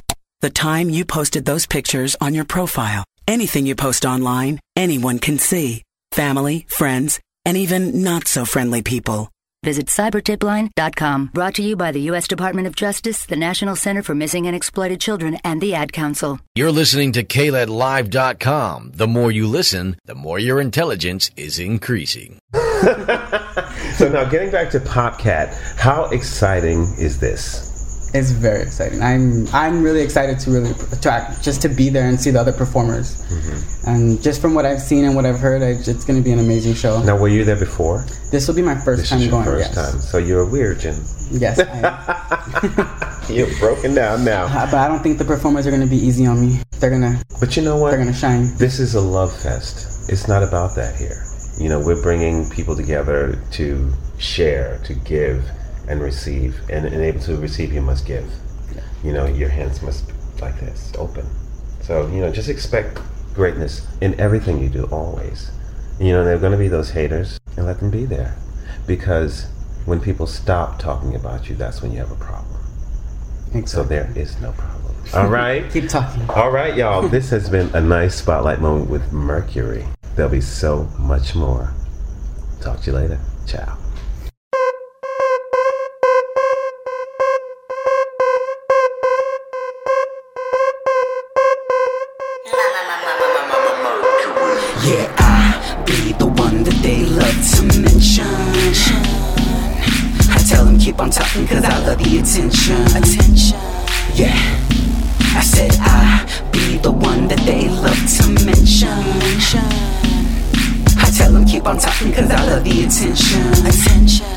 [0.43, 3.05] the time you posted those pictures on your profile.
[3.25, 5.83] Anything you post online, anyone can see.
[6.11, 9.31] Family, friends, and even not so friendly people.
[9.63, 11.31] Visit cybertipline.com.
[11.33, 12.27] Brought to you by the U.S.
[12.27, 16.41] Department of Justice, the National Center for Missing and Exploited Children, and the Ad Council.
[16.55, 18.91] You're listening to KLEDlive.com.
[18.95, 22.39] The more you listen, the more your intelligence is increasing.
[23.93, 27.72] So now getting back to Popcat, how exciting is this?
[28.13, 29.01] It's very exciting.
[29.01, 32.39] I'm I'm really excited to really to act, just to be there and see the
[32.39, 33.23] other performers.
[33.25, 33.89] Mm-hmm.
[33.89, 36.31] And just from what I've seen and what I've heard, I, it's going to be
[36.31, 37.01] an amazing show.
[37.03, 38.05] Now, were you there before?
[38.31, 39.45] This will be my first This time is your going.
[39.45, 39.91] first yes.
[39.91, 40.95] time, so you're a weird, Jim.
[41.31, 43.09] Yes, I am.
[43.33, 44.45] You're broken down now.
[44.45, 46.59] Uh, but I don't think the performers are going to be easy on me.
[46.79, 47.21] They're gonna.
[47.39, 47.91] But you know what?
[47.91, 48.53] They're gonna shine.
[48.57, 50.09] This is a love fest.
[50.11, 51.23] It's not about that here.
[51.57, 55.49] You know, we're bringing people together to share, to give,
[55.87, 56.59] and receive.
[56.69, 58.29] And, and able to receive, you must give.
[59.03, 61.25] You know, your hands must be like this, open.
[61.81, 62.99] So you know, just expect
[63.33, 65.51] greatness in everything you do, always.
[65.99, 68.35] You know, there are going to be those haters, and let them be there,
[68.87, 69.47] because
[69.85, 72.59] when people stop talking about you, that's when you have a problem.
[73.65, 74.95] So there is no problem.
[75.13, 75.69] All right.
[75.71, 76.27] Keep talking.
[76.29, 77.07] All right, y'all.
[77.07, 79.85] This has been a nice spotlight moment with Mercury.
[80.15, 81.71] There'll be so much more.
[82.61, 83.19] Talk to you later.
[83.45, 83.82] Ciao.
[95.85, 98.25] Be the one that they love to mention.
[100.29, 102.81] I tell them keep on talking cause I love the attention.
[102.97, 103.57] Attention.
[104.13, 104.35] Yeah.
[105.35, 108.89] I said I be the one that they love to mention.
[110.97, 113.41] I tell them keep on talking cause I love the attention.
[113.65, 114.27] Attention.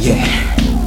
[0.00, 0.83] Yeah.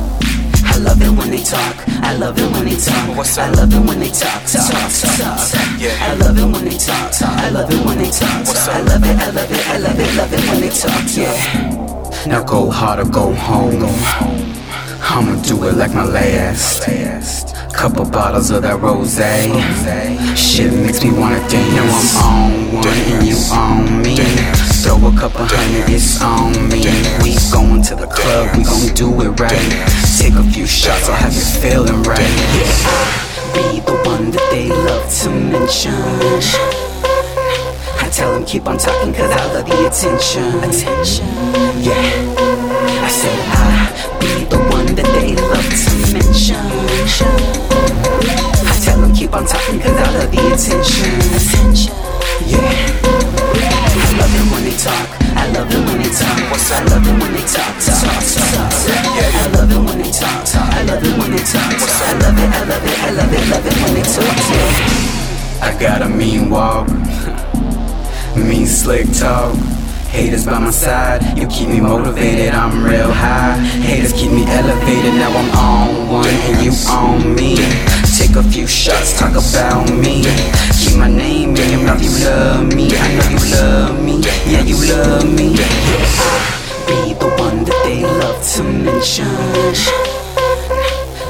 [0.78, 1.76] I love it when they talk.
[2.06, 3.10] I love it when they talk.
[3.40, 5.82] I love it when they talk, talk, talk, talk.
[5.82, 5.98] Yeah.
[6.00, 7.20] I love it when they talk.
[7.20, 8.46] I love it when they talk.
[8.46, 8.76] What's up?
[8.76, 11.04] I love it, I love it, I love it, love it when they talk.
[11.18, 12.28] Yeah.
[12.28, 13.82] Now go hard or go home.
[15.02, 16.86] I'ma do it like my last.
[17.74, 19.18] Couple bottles of that rose.
[20.38, 21.74] Shit makes me wanna dance.
[21.74, 24.67] Now I'm on one and you on me.
[24.84, 26.86] Throw a couple hundred, it's on me.
[27.24, 29.58] We going to the club, we gon' do it right.
[30.20, 32.20] Take a few shots, I'll have you feeling right.
[32.54, 35.98] Yeah, I be the one that they love to mention.
[38.00, 40.46] I tell them keep on talking cause I love the attention.
[40.64, 41.26] Attention.
[41.82, 41.98] Yeah.
[43.02, 46.64] I said I be the one that they love to mention.
[48.62, 51.18] I tell them keep on talking cause I love the attention.
[51.36, 51.94] Attention.
[52.46, 52.97] Yeah.
[54.88, 55.08] Talk.
[55.36, 56.38] I love it when they talk.
[56.68, 57.74] I love it when they talk.
[57.84, 58.72] Talk, talk.
[59.36, 60.56] I love it when they talk.
[60.56, 61.72] I love it when they talk.
[62.00, 64.38] I love it, I love it, I love it, love it when they talk.
[65.62, 66.88] I got a mean walk,
[68.36, 69.56] mean slick talk.
[70.08, 73.58] Haters by my side, you keep me motivated, I'm real high.
[73.84, 77.58] Haters keep me elevated, now I'm on one and you on me.
[78.18, 80.24] Take a few shots, talk about me.
[80.98, 82.90] My name in your mouth, you love me.
[82.98, 84.20] I know you love me,
[84.50, 85.50] yeah, you love me.
[86.88, 89.28] Be the one that they love to mention.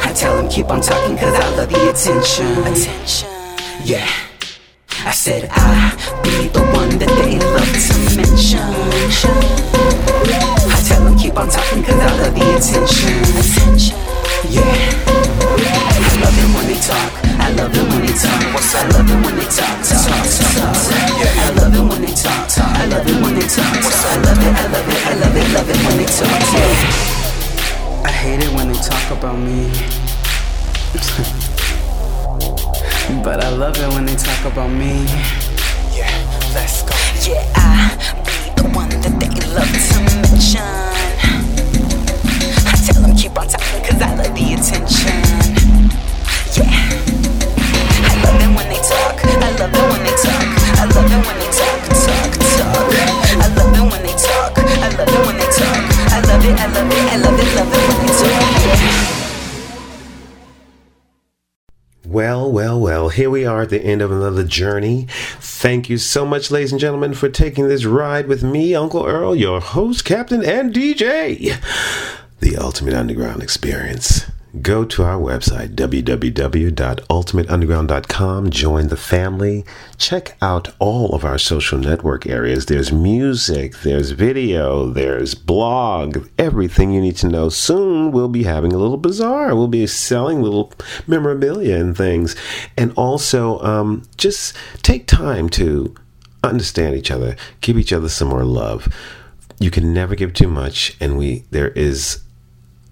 [0.04, 2.58] I tell them keep on talking cause I love the attention.
[2.64, 3.30] Attention.
[3.84, 4.08] Yeah.
[5.06, 5.92] I said I
[6.24, 8.60] be the one that they love to mention.
[10.72, 13.20] I tell them keep on talking cause I love the attention.
[13.38, 14.07] Attention.
[14.46, 14.62] Yeah.
[14.62, 17.12] I love it when they talk.
[17.40, 18.38] I love it when they talk.
[18.38, 18.40] I
[18.94, 19.82] love it when they talk.
[19.82, 20.22] Talk, talk,
[20.54, 20.78] talk.
[21.38, 22.46] I love it when they talk.
[22.58, 23.66] I love it when they talk.
[23.66, 23.68] I
[24.22, 26.42] love it, I love it, I love it, love it when they talk.
[26.54, 28.06] Yeah.
[28.06, 29.72] I hate it when they talk about me.
[33.24, 35.06] But I love it when they talk about me.
[35.96, 36.12] Yeah,
[36.54, 36.94] let's go.
[37.30, 38.32] Yeah, I be
[38.62, 40.97] the one that they love to mention.
[43.18, 45.10] Keep on talking cause I love the attention.
[46.54, 46.70] Yeah.
[48.06, 49.18] I love it when they talk.
[49.26, 50.46] I love it when they talk.
[50.78, 52.94] I love it when they talk, talk, talk.
[53.42, 54.54] I love it when they talk.
[54.54, 55.82] I love it when they talk.
[56.14, 58.58] I love it, I love it, I love it, love it when they talk.
[62.06, 65.08] Well, well, well, here we are at the end of another journey.
[65.40, 69.36] Thank you so much, ladies and gentlemen, for taking this ride with me, Uncle Earl,
[69.36, 71.58] your host, captain, and DJ.
[72.40, 74.28] The Ultimate Underground Experience.
[74.62, 78.50] Go to our website, www.ultimateunderground.com.
[78.52, 79.66] Join the family.
[79.98, 82.68] Check out all of our social network areas.
[82.68, 87.50] There's music, there's video, there's blog, everything you need to know.
[87.50, 89.54] Soon we'll be having a little bazaar.
[89.56, 90.72] We'll be selling little
[91.08, 92.36] memorabilia and things.
[92.78, 95.94] And also, um, just take time to
[96.44, 98.88] understand each other, give each other some more love.
[99.60, 102.22] You can never give too much, and we there is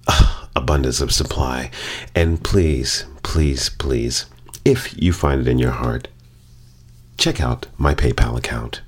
[0.56, 1.72] abundance of supply.
[2.14, 4.26] And please, please, please,
[4.64, 6.08] if you find it in your heart,
[7.18, 8.82] check out my PayPal account.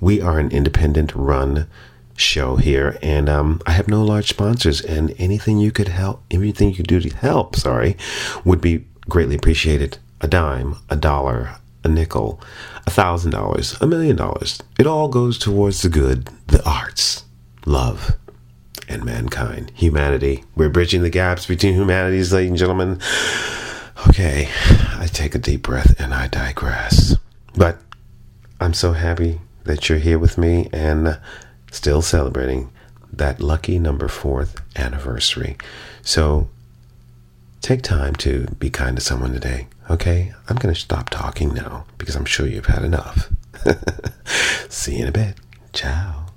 [0.00, 1.66] We are an independent run
[2.14, 4.80] show here, and um, I have no large sponsors.
[4.80, 7.96] And anything you could help, anything you could do to help, sorry,
[8.44, 9.98] would be greatly appreciated.
[10.20, 12.40] A dime, a dollar, a nickel,
[12.86, 14.60] a thousand dollars, a million dollars.
[14.78, 17.24] It all goes towards the good, the arts,
[17.66, 18.16] love,
[18.88, 20.44] and mankind, humanity.
[20.56, 23.00] We're bridging the gaps between humanities, ladies and gentlemen.
[24.08, 24.48] Okay,
[24.96, 27.16] I take a deep breath and I digress.
[27.54, 27.78] But
[28.60, 31.18] I'm so happy that you're here with me and
[31.70, 32.70] still celebrating
[33.12, 35.56] that lucky number fourth anniversary.
[36.02, 36.48] So
[37.60, 40.32] take time to be kind to someone today, okay?
[40.48, 43.30] I'm going to stop talking now because I'm sure you've had enough.
[44.68, 45.34] See you in a bit.
[45.72, 46.27] Ciao.